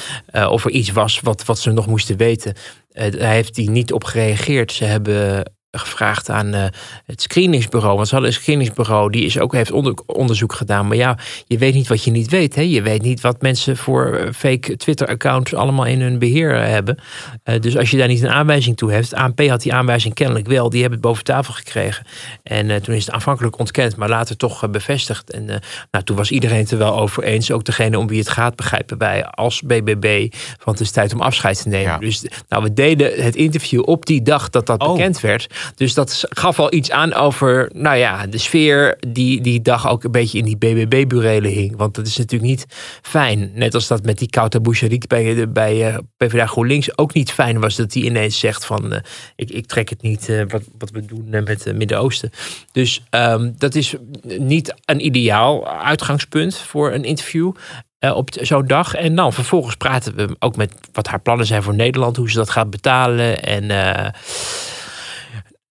[0.48, 2.56] of er iets was wat, wat ze nog moesten weten.
[2.92, 4.72] daar heeft hij niet op gereageerd.
[4.72, 5.44] Ze hebben
[5.78, 6.64] gevraagd aan uh,
[7.06, 7.94] het screeningsbureau.
[7.94, 10.86] Want ze hadden een screeningsbureau, die is ook, heeft onder, onderzoek gedaan.
[10.86, 12.54] Maar ja, je weet niet wat je niet weet.
[12.54, 12.62] Hè?
[12.62, 16.98] Je weet niet wat mensen voor fake Twitter-accounts allemaal in hun beheer hebben.
[17.44, 19.14] Uh, dus als je daar niet een aanwijzing toe hebt.
[19.14, 20.70] ANP had die aanwijzing kennelijk wel.
[20.70, 22.06] Die hebben het boven tafel gekregen.
[22.42, 25.30] En uh, toen is het aanvankelijk ontkend, maar later toch bevestigd.
[25.30, 25.44] En
[25.90, 27.50] nou, toen was iedereen het er wel over eens.
[27.50, 30.28] Ook degene om wie het gaat begrijpen wij als BBB.
[30.64, 31.92] Want het is tijd om afscheid te nemen.
[31.92, 31.98] Ja.
[31.98, 34.92] Dus nou, we deden het interview op die dag dat dat Oh.
[34.92, 35.46] bekend werd.
[35.74, 40.04] Dus dat gaf al iets aan over, nou ja, de sfeer die die dag ook
[40.04, 41.76] een beetje in die BBB-burelen hing.
[41.76, 42.66] Want dat is natuurlijk niet
[43.02, 43.50] fijn.
[43.54, 47.32] Net als dat met die Kouta Boucharik bij, de- bij uh, PvdA GroenLinks ook niet
[47.32, 47.76] fijn was.
[47.76, 49.00] Dat hij ineens zegt van, eh,
[49.36, 52.30] ik, ik trek het niet eh, wat, wat we doen eh, met het Midden-Oosten.
[52.72, 53.94] Dus ehm, dat is
[54.38, 57.52] niet een ideaal uitgangspunt voor een interview.
[57.98, 58.94] eh, op zo'n dag.
[58.94, 62.36] En dan vervolgens praten we ook met wat haar plannen zijn voor Nederland, hoe ze
[62.36, 63.42] dat gaat betalen.
[63.42, 64.10] En eh,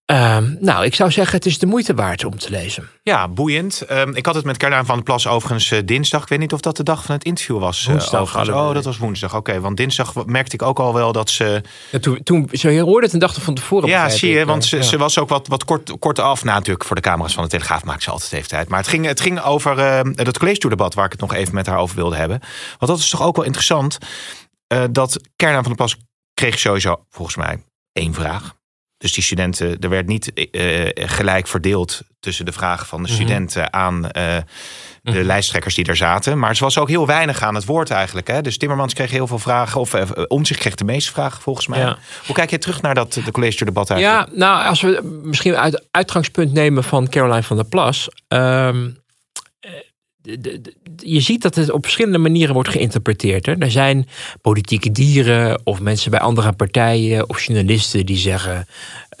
[0.04, 2.88] Ehm, nou, ik zou zeggen, het is de moeite waard om te lezen.
[3.02, 3.80] Ja, boeiend.
[3.80, 6.22] Ehm, ik had het met Caroline van der Plas overigens eh, dinsdag.
[6.22, 7.80] Ik weet niet of dat de dag van het interview was.
[7.86, 9.34] eh, Woensdag Oh, dat was woensdag.
[9.36, 11.62] Oké, want dinsdag merkte ik ook al wel dat ze...
[11.90, 13.88] Ja, toen, toen ze hoorde het een dag van tevoren.
[13.88, 14.38] Ja, zie ik.
[14.38, 14.82] je, want ze, Ja.
[14.82, 16.44] ze was ook wat, wat kort, kort af.
[16.44, 18.68] Nou, natuurlijk voor de camera's van de Telegraaf maakt ze altijd even tijd.
[18.68, 21.54] Maar het ging, het ging over uh, dat college debat waar ik het nog even
[21.54, 22.40] met haar over wilde hebben.
[22.78, 23.98] Want dat is toch ook wel interessant.
[24.90, 25.96] Dat Caroline van der Plas
[26.34, 28.54] kreeg sowieso volgens mij één vraag.
[29.04, 33.60] Dus die studenten, er werd niet uh, gelijk verdeeld tussen de vragen van de studenten
[33.60, 33.80] mm -hmm.
[33.80, 34.44] aan uh, de
[35.02, 35.22] mm -hmm.
[35.22, 36.38] lijsttrekkers die er zaten.
[36.38, 38.26] Maar ze was ook heel weinig aan het woord eigenlijk.
[38.26, 38.42] Hè?
[38.42, 39.80] Dus Timmermans kreeg heel veel vragen.
[39.80, 39.94] Of
[40.28, 41.78] om zich kreeg de meeste vragen volgens mij.
[41.78, 41.98] Ja.
[42.26, 44.30] Hoe kijk je terug naar dat de college debat eigenlijk?
[44.30, 48.08] Ja, nou als we misschien uit uitgangspunt nemen van Caroline van der Plas.
[48.28, 49.03] Um,
[50.24, 53.46] de, de, de, je ziet dat het op verschillende manieren wordt geïnterpreteerd.
[53.46, 53.58] Hè?
[53.58, 54.08] Er zijn
[54.40, 58.66] politieke dieren of mensen bij andere partijen of journalisten die zeggen: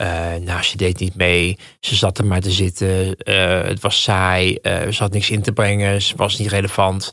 [0.00, 4.02] uh, Nou, ze deed niet mee, ze zat er maar te zitten, uh, het was
[4.02, 7.12] saai, uh, ze had niks in te brengen, ze was niet relevant.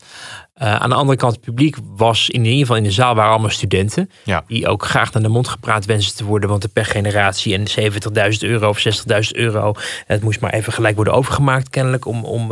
[0.53, 3.49] Aan de andere kant, het publiek was in ieder geval in de zaal waren allemaal
[3.49, 4.09] studenten.
[4.23, 4.43] Ja.
[4.47, 6.49] Die ook graag naar de mond gepraat wensen te worden.
[6.49, 7.91] Want de pechgeneratie en
[8.33, 8.83] 70.000 euro of
[9.13, 9.73] 60.000 euro.
[10.05, 12.05] Het moest maar even gelijk worden overgemaakt, kennelijk.
[12.05, 12.51] Om, om,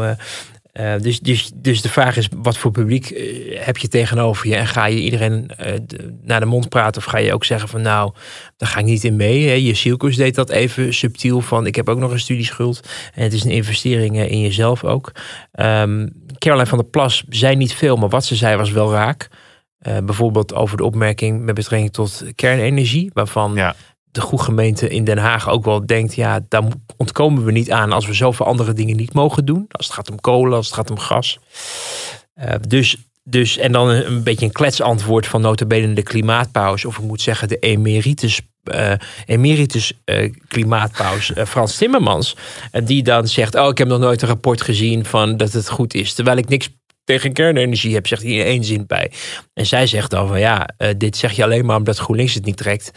[0.79, 4.55] uh, dus, dus, dus de vraag is, wat voor publiek uh, heb je tegenover je?
[4.55, 5.51] En ga je iedereen
[5.85, 7.01] de, naar de mond praten?
[7.01, 8.13] Of ga je ook zeggen van nou,
[8.57, 9.47] daar ga ik niet in mee.
[9.47, 9.53] Hè?
[9.53, 12.89] Je Sielkus deed dat even subtiel van ik heb ook nog een studieschuld.
[13.13, 15.11] En het is een investering in jezelf ook.
[15.59, 19.27] Um, Caroline van der Plas zei niet veel, maar wat ze zei was wel raak.
[19.79, 23.11] Bijvoorbeeld over de opmerking met betrekking tot kernenergie.
[23.13, 23.75] Waarvan ja.
[24.11, 26.15] De goede gemeente in Den Haag ook wel denkt...
[26.15, 26.63] ja, daar
[26.97, 29.65] ontkomen we niet aan als we zoveel andere dingen niet mogen doen.
[29.69, 31.39] Als het gaat om kolen, als het gaat om gas.
[32.43, 36.87] Uh, dus, dus, en dan een, beetje een kletsantwoord van notabene de klimaatpauze.
[36.87, 38.41] Of ik moet zeggen de emeritus
[38.73, 38.93] uh,
[39.25, 42.35] emeritus uh, klimaatpaus Frans Timmermans.
[42.83, 45.93] die dan zegt: Oh, ik heb nog nooit een rapport gezien van dat het goed
[45.93, 46.13] is.
[46.13, 46.69] Terwijl ik niks
[47.03, 49.11] tegen kernenergie heb, zegt hij in één zin bij.
[49.53, 52.57] En zij zegt dan van ja, dit zeg je alleen maar omdat GroenLinks het niet
[52.57, 52.91] trekt.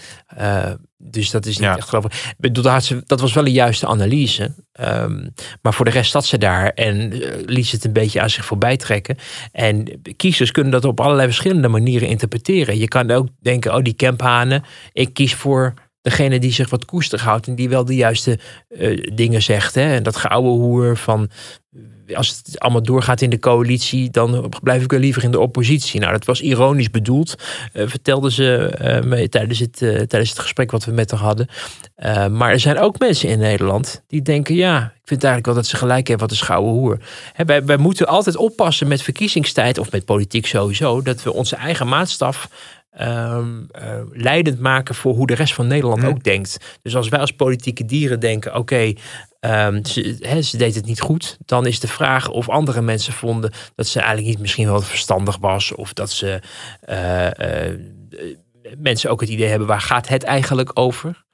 [1.05, 1.77] Dus dat is niet ja.
[1.77, 3.09] echt gelooflijk.
[3.09, 4.55] Dat was wel een juiste analyse.
[4.81, 7.09] Um, maar voor de rest zat ze daar en
[7.47, 9.17] liet ze het een beetje aan zich voorbij trekken.
[9.53, 12.79] En kiezers kunnen dat op allerlei verschillende manieren interpreteren.
[12.79, 17.21] Je kan ook denken, oh die Kemphanen, ik kies voor degene die zich wat koester
[17.21, 18.39] houdt en die wel de juiste
[18.69, 19.75] uh, dingen zegt.
[19.75, 19.95] Hè?
[19.95, 21.31] En dat gouden hoer van
[22.15, 26.01] als het allemaal doorgaat in de coalitie, dan blijf ik wel liever in de oppositie.
[26.01, 27.35] Nou, dat was ironisch bedoeld,
[27.73, 28.73] uh, vertelde ze
[29.05, 31.49] uh, tijdens, het, tijdens het gesprek wat we met haar hadden.
[32.37, 35.67] maar er zijn ook mensen in Nederland die denken, ja, ik vind eigenlijk wel dat
[35.67, 36.99] ze gelijk hebben wat de schouwe hoer.
[37.33, 41.57] Hè, wij, wij moeten altijd oppassen met verkiezingstijd, of met politiek sowieso, dat we onze
[41.57, 42.49] eigen maatstaf
[43.01, 43.67] um,
[44.13, 46.79] leidend maken voor hoe de rest van Nederland ook denkt.
[46.83, 48.93] Dus als wij als politieke dieren denken: oké,
[49.43, 53.53] ehm, ze, ze, deed het niet goed, dan is de vraag of andere mensen vonden
[53.75, 56.41] dat ze eigenlijk niet misschien wel verstandig was, of dat ze
[56.89, 57.79] uh, uh,
[58.79, 61.25] mensen ook het idee hebben: waar gaat het eigenlijk over?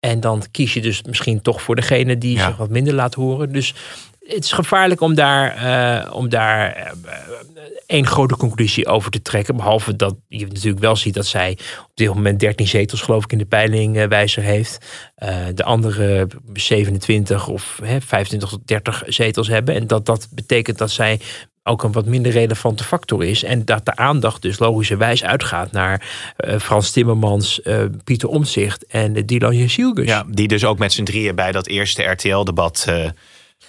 [0.00, 3.52] En dan kies je dus misschien toch voor degene die zich wat minder laat horen.
[3.52, 3.74] Dus
[4.34, 7.12] het is gevaarlijk om daar, uh, om daar uh,
[7.86, 9.56] één grote conclusie over te trekken.
[9.56, 13.32] Behalve dat je natuurlijk wel ziet dat zij op dit moment 13 zetels, geloof ik,
[13.32, 14.86] in de peilingwijzer heeft.
[15.18, 19.74] Uh, de andere 27 of hè, 25 tot 30 zetels hebben.
[19.74, 21.20] En dat dat betekent dat zij
[21.62, 23.42] ook een wat minder relevante factor is.
[23.42, 26.02] En dat de aandacht dus logischerwijs uitgaat naar
[26.60, 27.60] Frans Timmermans,
[28.04, 30.06] Pieter Omtzigt en Dylan Jezielgus.
[30.06, 32.86] Ja, die dus ook met z'n drieën bij dat eerste RTL-debat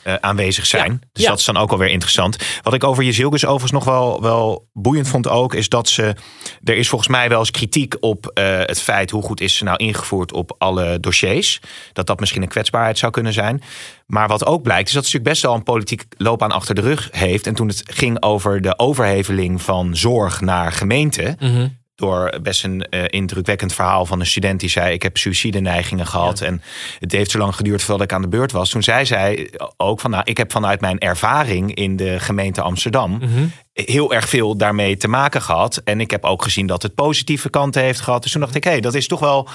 [0.03, 1.01] uh, aanwezig zijn.
[1.11, 2.37] Dus dat is dan ook alweer interessant.
[2.61, 5.53] Wat ik over Jezilgus overigens nog wel, wel boeiend vond ook...
[5.53, 6.15] is dat ze...
[6.63, 9.11] Er is volgens mij wel eens kritiek op uh, het feit...
[9.11, 11.59] hoe goed is ze nou ingevoerd op alle dossiers.
[11.93, 13.61] Dat dat misschien een kwetsbaarheid zou kunnen zijn.
[14.05, 16.81] Maar wat ook blijkt is dat ze natuurlijk best wel een politiek loopbaan achter de
[16.81, 17.47] rug heeft.
[17.47, 21.35] En toen het ging over de overheveling van zorg naar gemeente...
[21.39, 26.07] Mm door best een uh, indrukwekkend verhaal van een student die zei: Ik heb suïcide-neigingen
[26.07, 26.41] gehad.
[26.41, 26.61] En
[26.99, 28.69] het heeft zo lang geduurd voordat ik aan de beurt was.
[28.69, 33.11] Toen zei zij ook van: Nou, ik heb vanuit mijn ervaring in de gemeente Amsterdam.
[33.11, 33.45] Mhm.
[33.73, 35.81] Heel erg veel daarmee te maken gehad.
[35.83, 38.23] En ik heb ook gezien dat het positieve kanten heeft gehad.
[38.23, 39.49] Dus toen dacht ik: hé, hey, dat is toch wel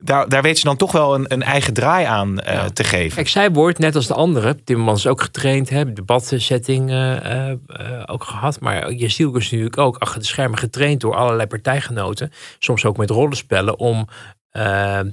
[0.00, 3.16] daar, daar weet ze dan toch wel een, een eigen draai aan uh, te geven.
[3.16, 7.54] Kijk, zij wordt net als de anderen, Timmermans is ook getraind, hè, debatsetting uh, uh,
[8.06, 8.60] ook gehad.
[8.60, 12.32] Maar Jesiel is natuurlijk ook achter de schermen getraind door allerlei partijgenoten.
[12.58, 14.08] Soms ook met rollenspellen om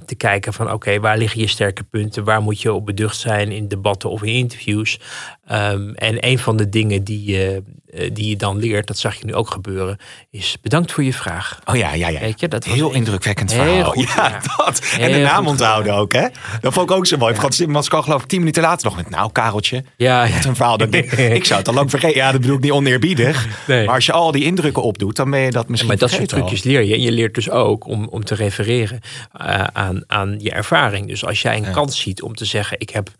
[0.06, 2.24] te kijken van oké, waar liggen je sterke punten?
[2.24, 5.00] Waar moet je op beducht zijn in debatten of in interviews?
[5.48, 9.14] Ehm, en een van de dingen die je, eh, die je dan leert, dat zag
[9.14, 9.98] je nu ook gebeuren,
[10.30, 11.58] is bedankt voor je vraag.
[11.64, 12.20] Oh ja, ja, ja.
[12.20, 13.90] Weet je, dat was heel indrukwekkend verhaal.
[13.90, 14.96] Goed, ja, dat.
[14.98, 16.26] en de naam onthouden ook, hè?
[16.60, 17.34] Dat vond ik ook zo mooi.
[17.34, 17.50] Ja.
[17.50, 20.44] Frans kan geloof ik tien minuten later nog met, nou Kareltje, ja, ja.
[20.44, 20.76] een verhaal.
[20.76, 22.16] Dat ik, ik zou het al lang vergeten.
[22.16, 23.46] Ja, dat bedoel ik niet oneerbiedig.
[23.66, 23.86] Nee.
[23.86, 26.28] Maar als je al die indrukken opdoet, dan ben je dat misschien Maar dat soort
[26.28, 26.94] trucjes leer je.
[26.94, 29.00] En je leert dus ook om, om te refereren.
[29.40, 31.08] Uh, aan, aan je ervaring.
[31.08, 33.10] Dus als jij een kans ziet om te zeggen, ik heb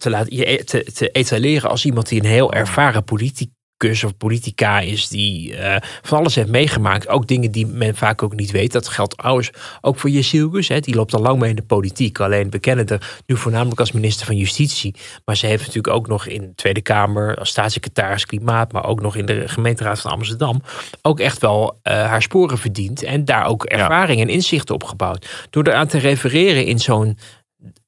[0.00, 4.16] te laten je e-, te, te etaleren als iemand die een heel ervaren politicus of
[4.16, 7.08] politica is die uh, van alles heeft meegemaakt.
[7.08, 8.72] Ook dingen die men vaak ook niet weet.
[8.72, 10.68] Dat geldt trouwens ook voor Jezilgus.
[10.68, 12.20] Die loopt al lang mee in de politiek.
[12.20, 14.94] Alleen we kennen er nu voornamelijk als minister van Justitie.
[15.24, 18.72] Maar ze heeft natuurlijk ook nog in de Tweede Kamer als staatssecretaris Klimaat.
[18.72, 20.62] Maar ook nog in de gemeenteraad van Amsterdam.
[21.02, 23.02] Ook echt wel uh, haar sporen verdiend.
[23.02, 25.46] En daar ook ervaring en inzichten op gebouwd.
[25.50, 27.18] Door eraan te refereren in zo'n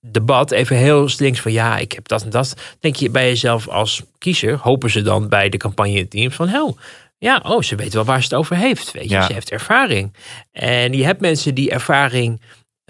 [0.00, 2.54] debat even heel slinks van ja, ik heb dat en dat.
[2.80, 6.76] Denk je bij jezelf als kiezer, hopen ze dan bij de campagne team van hel.
[7.18, 8.92] Ja, oh, ze weet wel waar ze het over heeft.
[8.92, 10.14] Weet je, ze heeft ervaring.
[10.52, 12.40] En je hebt mensen die ervaring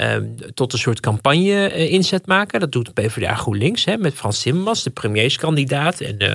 [0.03, 0.24] Ehm,
[0.55, 2.61] tot een soort campagne-inzet maken.
[2.61, 6.00] Dat doet PvdA GroenLinks hè, met Frans Timmermans, de premierskandidaat.
[6.00, 6.34] En uh,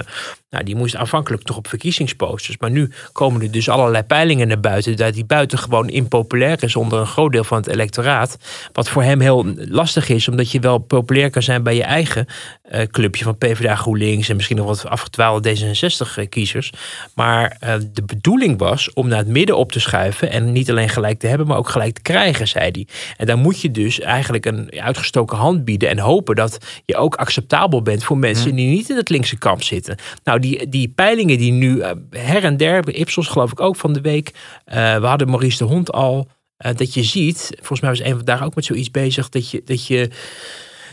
[0.50, 2.58] nou, die moest aanvankelijk toch op verkiezingsposters.
[2.58, 4.98] Maar nu komen er dus allerlei peilingen naar buiten.
[4.98, 8.38] Dat die buitengewoon impopulair is onder een groot deel van het electoraat.
[8.74, 12.26] Wat voor hem heel lastig is, omdat je wel populair kan zijn bij je eigen
[12.72, 14.30] uh, clubje van PvdA GroenLinks.
[14.30, 16.70] En misschien nog wat afgetwaalde D66-kiezers.
[17.16, 17.58] Maar
[17.94, 20.32] de bedoeling was om naar het midden op te schuiven.
[20.32, 22.88] En niet alleen gelijk te hebben, maar ook gelijk te krijgen, zei hij.
[23.18, 27.16] En daar moet je dus eigenlijk een uitgestoken hand bieden en hopen dat je ook
[27.16, 29.98] acceptabel bent voor mensen die niet in het linkse kamp zitten.
[30.24, 33.94] Nou, die, die peilingen die nu uh, her en der, Ipsos geloof ik ook van
[33.94, 34.32] de week,
[34.66, 36.28] uh, we hadden Maurice de Hond al,
[36.66, 39.62] uh, dat je ziet, volgens mij was een daar ook met zoiets bezig, dat je,
[39.66, 40.10] dat je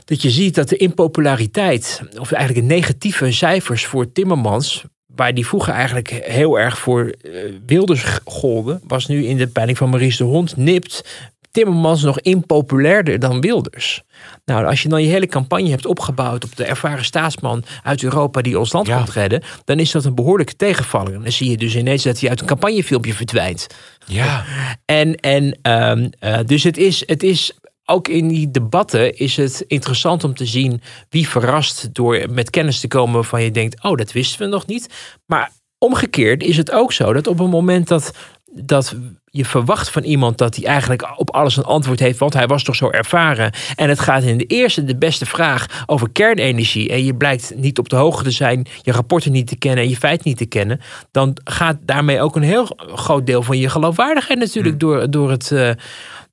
[0.05, 5.47] dat je ziet dat de impopulariteit, of eigenlijk de negatieve cijfers voor Timmermans, waar die
[5.47, 7.15] vroeger eigenlijk heel erg voor
[7.67, 11.05] Wilders golden, was nu in de peiling van Maurice de Hond nipt
[11.55, 14.03] Timmermans nog impopulairder dan Wilders.
[14.45, 18.43] Nou, als je dan je hele campagne hebt opgebouwd op de ervaren staatsman uit Europa
[18.43, 18.97] die ons land ja.
[18.97, 21.13] komt redden, dan is dat een behoorlijke tegenvaller.
[21.13, 23.67] Dan zie je dus ineens dat hij uit een campagnefilmpje verdwijnt.
[24.07, 24.45] Ja.
[24.85, 29.65] En, en um, uh, dus het is, het is ook in die debatten is het
[29.67, 33.97] interessant om te zien wie verrast door met kennis te komen van je denkt, oh,
[33.97, 34.89] dat wisten we nog niet.
[35.27, 38.13] Maar omgekeerd is het ook zo dat op een moment dat
[38.55, 38.97] dat
[39.31, 42.63] je verwacht van iemand dat hij eigenlijk op alles een antwoord heeft, want hij was
[42.63, 43.53] toch zo ervaren.
[43.77, 46.89] En het gaat in de eerste, de beste vraag over kernenergie.
[46.89, 49.91] En je blijkt niet op de hoogte te zijn, je rapporten niet te kennen en
[49.91, 50.81] je feit niet te kennen.
[51.11, 55.51] Dan gaat daarmee ook een heel groot deel van je geloofwaardigheid natuurlijk door, door het.
[55.51, 55.71] Uh,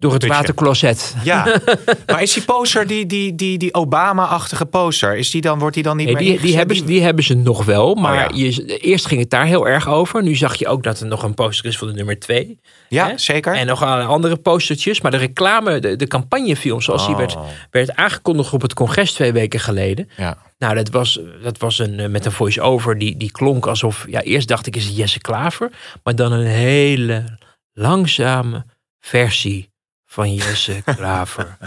[0.02, 1.16] door het watercloset.
[1.24, 1.62] Ja,
[2.08, 5.84] maar is die poster, die, die, die, die Obama-achtige poster, is die dan, wordt die
[5.84, 8.38] dan niet nee, meer die, die, hebben, ze, die hebben ze nog wel, maar Oh,
[8.38, 8.45] ja.
[8.45, 10.24] je, eerst ging het daar heel erg over.
[10.24, 12.60] Nu zag je ook dat er nog een poster is van de nummer twee.
[12.89, 13.18] Ja, Hè?
[13.18, 13.54] zeker.
[13.54, 15.02] En nog andere postertjes.
[15.02, 17.18] Maar de reclame, de, de campagnefilm zoals die Oh.
[17.18, 17.38] werd,
[17.72, 20.10] werd aangekondigd op het congres twee weken geleden.
[20.18, 20.38] ja.
[20.58, 24.06] Nou, dat was, dat was een, eh, met een voice-over die, die klonk alsof...
[24.10, 25.72] Ja, eerst dacht ik is het Jesse Klaver.
[26.04, 27.38] Maar dan een hele
[27.74, 28.66] langzame
[28.99, 29.70] versie
[30.12, 31.57] van Jesse Klaver.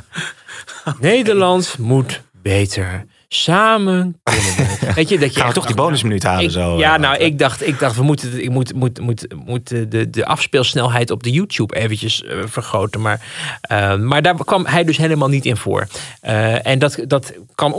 [1.01, 3.05] Nederland moet beter.
[3.29, 4.45] Samen kunnen
[4.81, 4.93] we.
[4.95, 6.79] Weet je, dat je Gaan we toch die bonusminuut halen ik- zo?
[6.79, 10.11] Ja, eh, nou, ik dacht, ik dacht we moeten, ik moet, moet, moet, moet de-
[10.11, 13.01] de, afspeelsnelheid op de YouTube eventjes eh, vergroten.
[13.01, 13.21] Maar,
[13.61, 15.87] eh, maar daar kwam hij dus helemaal niet in voor.
[16.21, 17.73] En dat, dat kan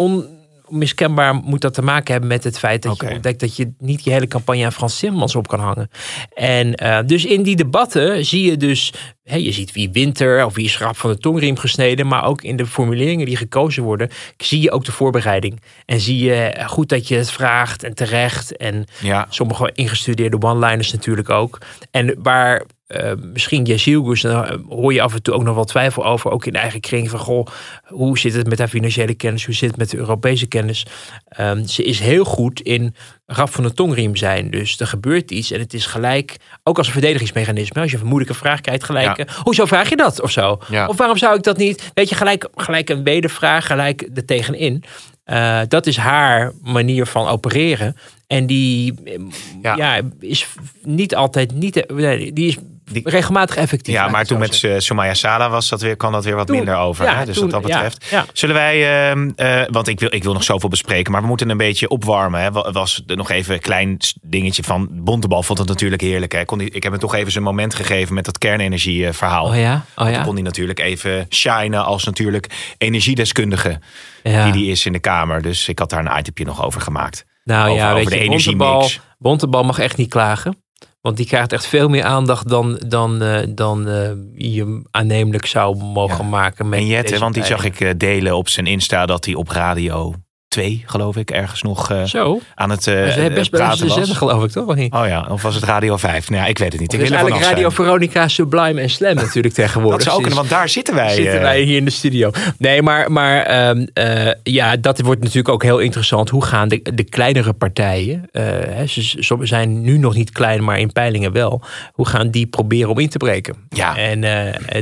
[0.68, 4.04] onmiskenbaar moet dat te maken hebben met het feit dat je ontdekt dat je niet
[4.04, 5.90] je hele campagne aan Frans Timmermans op kan hangen.
[6.34, 8.94] En eh, dus in die debatten zie je dus,
[9.24, 12.26] hè, je ziet wie wint er of wie is schrap van de tongriem gesneden, maar
[12.26, 15.62] ook in de formuleringen die gekozen worden, zie je ook de voorbereiding.
[15.86, 20.92] En zie je goed dat je het vraagt en terecht en Ja, sommige ingestudeerde one-liners
[20.92, 21.58] natuurlijk ook.
[21.92, 26.06] En waar eh, misschien Jezilgus, dan hoor je af en toe ook nog wel twijfel
[26.06, 27.48] over, ook in de eigen kring van goh,
[27.86, 30.86] hoe zit het met haar financiële kennis, hoe zit het met de Europese kennis.
[31.28, 34.52] Ehm, ze is heel goed in rap van de tongriem zijn.
[34.52, 37.82] Dus er gebeurt iets en het is gelijk, ook als een verdedigingsmechanisme.
[37.82, 39.26] Als je een moeilijke vraag krijgt, gelijk, Ja.
[39.26, 40.62] eh, hoezo vraag je dat of zo?
[40.70, 40.88] Ja.
[40.88, 41.92] Of waarom zou ik dat niet?
[41.94, 44.84] Weet je, gelijk, gelijk een wedervraag, gelijk er tegenin.
[45.24, 47.96] Eh, dat is haar manier van opereren.
[48.28, 49.14] En die eh,
[49.62, 49.76] Ja.
[49.76, 50.02] ja.
[50.20, 50.48] is
[50.84, 51.84] niet altijd niet.
[51.94, 52.58] nee, die is
[52.92, 53.94] Die- regelmatig effectief.
[53.94, 56.56] ja maar toen met uh, Somaya Sala was dat weer, kan dat weer wat Toen-
[56.56, 57.06] minder over.
[57.06, 57.26] ja, hè?
[57.26, 58.06] Dus toen- wat dat betreft.
[58.10, 58.26] ja.
[58.34, 61.50] Zullen wij, ehm, eh, want ik wil, ik wil nog zoveel bespreken, maar we moeten
[61.50, 62.42] een beetje opwarmen.
[62.42, 62.52] Hè?
[62.52, 66.32] Wa- Was er nog even een klein dingetje van Bontebal vond het natuurlijk heerlijk.
[66.32, 66.46] Hè?
[66.46, 69.46] Kon die, ik heb hem toch even zijn moment gegeven met dat kernenergieverhaal.
[69.48, 70.24] Oh ja, oh ja.
[70.24, 73.80] kon hij natuurlijk even shinen als natuurlijk energiedeskundige
[74.24, 75.42] die die is in de Kamer.
[75.42, 77.26] Dus ik had daar een itemje nog over gemaakt.
[77.44, 78.58] Nou over- ja, over weet de je, energiemix.
[78.70, 80.64] Bontebal, Bontebal mag echt niet klagen.
[81.06, 85.78] Want die krijgt echt veel meer aandacht dan, dan, eh, dan eh, je aannemelijk zou
[85.78, 86.30] mogen Ja.
[86.30, 86.70] maken.
[86.70, 89.50] Met En deze want die zag ik eh, delen op zijn Insta dat hij op
[89.50, 90.14] Radio
[90.56, 93.96] 2, geloof ik, ergens nog eh, Zo, aan het ze heeft best praten was.
[93.98, 94.66] zender geloof ik toch?
[94.68, 94.94] Of niet?
[94.94, 96.30] Oh ja, of was het Radio 5?
[96.30, 96.92] Nou ja, ik weet het niet.
[96.92, 97.86] Het Ik is wil eigenlijk Radio zijn.
[97.86, 99.98] Veronica, Sublime en Slam natuurlijk tegenwoordig.
[99.98, 101.10] Dat zou ook Dus- kunnen, want daar zitten wij.
[101.16, 102.32] zitten eh, wij hier in de studio.
[102.58, 106.30] Nee, maar, maar ehm, eh, ja, dat wordt natuurlijk ook heel interessant.
[106.30, 110.92] Hoe gaan de, de kleinere partijen, hè, ze, zijn nu nog niet klein, maar in
[110.92, 111.62] peilingen wel.
[111.94, 113.56] Hoe gaan die proberen om in te breken?
[113.70, 113.98] Ja.
[113.98, 114.22] En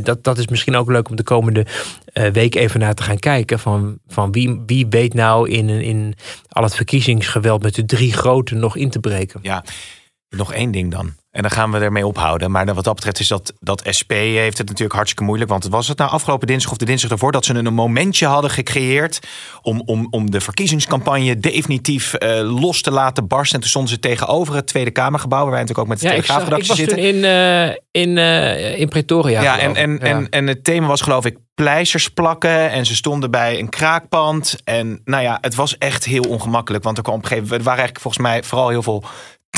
[0.04, 1.66] dat, dat is misschien ook leuk om de komende
[2.34, 3.60] week even naar te gaan kijken.
[3.60, 6.16] Van, van wie, wie weet nou in, in
[6.50, 9.40] al het verkiezingsgeweld met de drie groten nog in te breken.
[9.44, 9.64] Ja,
[10.36, 11.14] nog één ding dan.
[11.34, 12.52] En dan gaan we ermee ophouden.
[12.52, 15.50] Maar wat dat betreft is dat, dat SP heeft het natuurlijk hartstikke moeilijk.
[15.50, 17.32] Want was het nou afgelopen dinsdag of de dinsdag ervoor...
[17.32, 19.20] dat ze een momentje hadden gecreëerd...
[19.62, 23.56] om, om, om de verkiezingscampagne definitief eh, los te laten barsten.
[23.56, 25.42] En toen stonden ze tegenover het Tweede Kamergebouw...
[25.42, 26.98] waar wij natuurlijk ook met de Ja, zitten.
[26.98, 29.42] in, eh, in, eh, in Pretoria.
[29.42, 30.00] Ja, en, en, Ja.
[30.00, 32.72] en, en het thema was geloof ik pleisters plakken.
[32.72, 34.56] En ze stonden bij een kraakpand.
[34.64, 36.84] En nou ja, het was echt heel ongemakkelijk.
[36.84, 39.04] Want er, kwam op een gegeven moment, er waren eigenlijk volgens mij vooral heel veel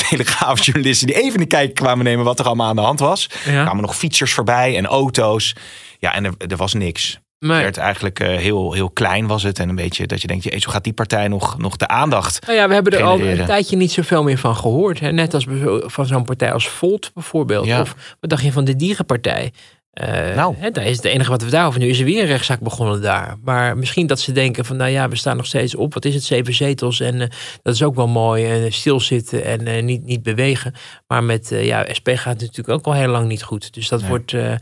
[0.10, 1.08] telegraafjournalisten...
[1.08, 3.30] die even een kijkje kwamen nemen wat er allemaal aan de hand was.
[3.46, 5.56] Er kwamen nog fietsers voorbij en auto's.
[6.00, 7.20] Ja, en er, er was niks.
[7.40, 7.54] Nee.
[7.54, 9.60] Het werd eigenlijk eh, heel, heel klein was het.
[9.60, 12.46] En een beetje dat je denkt, jezus, hoe gaat die partij nog, nog de aandacht?
[12.46, 15.00] Nou ja, we hebben er al een tijdje niet zoveel meer van gehoord.
[15.00, 15.12] Hè?
[15.12, 15.48] Net als
[15.86, 17.66] van zo'n partij als Volt bijvoorbeeld.
[17.66, 17.82] Ja.
[17.82, 19.52] Of wat dacht je van de Dierenpartij?
[19.96, 20.56] Eh, Nou.
[20.58, 23.02] hè, daar is het enige wat we daarover nu is er weer een rechtszaak begonnen
[23.02, 23.36] daar.
[23.44, 25.94] Maar misschien dat ze denken van nou ja, we staan nog steeds op.
[25.94, 27.28] Wat is het, zeven zetels en eh,
[27.62, 28.46] dat is ook wel mooi.
[28.46, 30.74] En stilzitten en eh, niet, niet bewegen.
[31.08, 33.74] Maar met eh, ja, SP gaat het natuurlijk ook al heel lang niet goed.
[33.74, 34.10] Dus dat Nee.
[34.10, 34.54] wordt eh,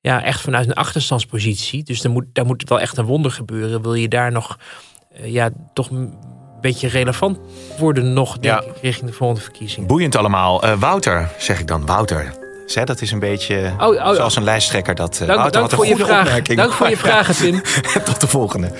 [0.00, 1.82] ja, echt vanuit een achterstandspositie.
[1.84, 3.82] Dus er moet, daar moet wel echt een wonder gebeuren.
[3.82, 4.58] Wil je daar nog
[5.14, 6.14] eh, ja, toch een
[6.60, 7.38] beetje relevant
[7.78, 8.68] worden nog, denk Ja.
[8.70, 9.88] ik, richting de volgende verkiezingen.
[9.88, 10.62] Boeiend allemaal.
[10.62, 11.86] Eh, Wouter, zeg ik dan.
[11.86, 12.39] Wouter.
[12.70, 14.94] Zé, dat is een beetje Oh, oh, zoals een lijsttrekker.
[14.94, 16.26] Dat, eh, Dank, dank voor je vraag.
[16.26, 16.58] opmerking.
[16.58, 17.62] Dank voor je vragen, Tim.
[18.04, 18.70] Tot de volgende.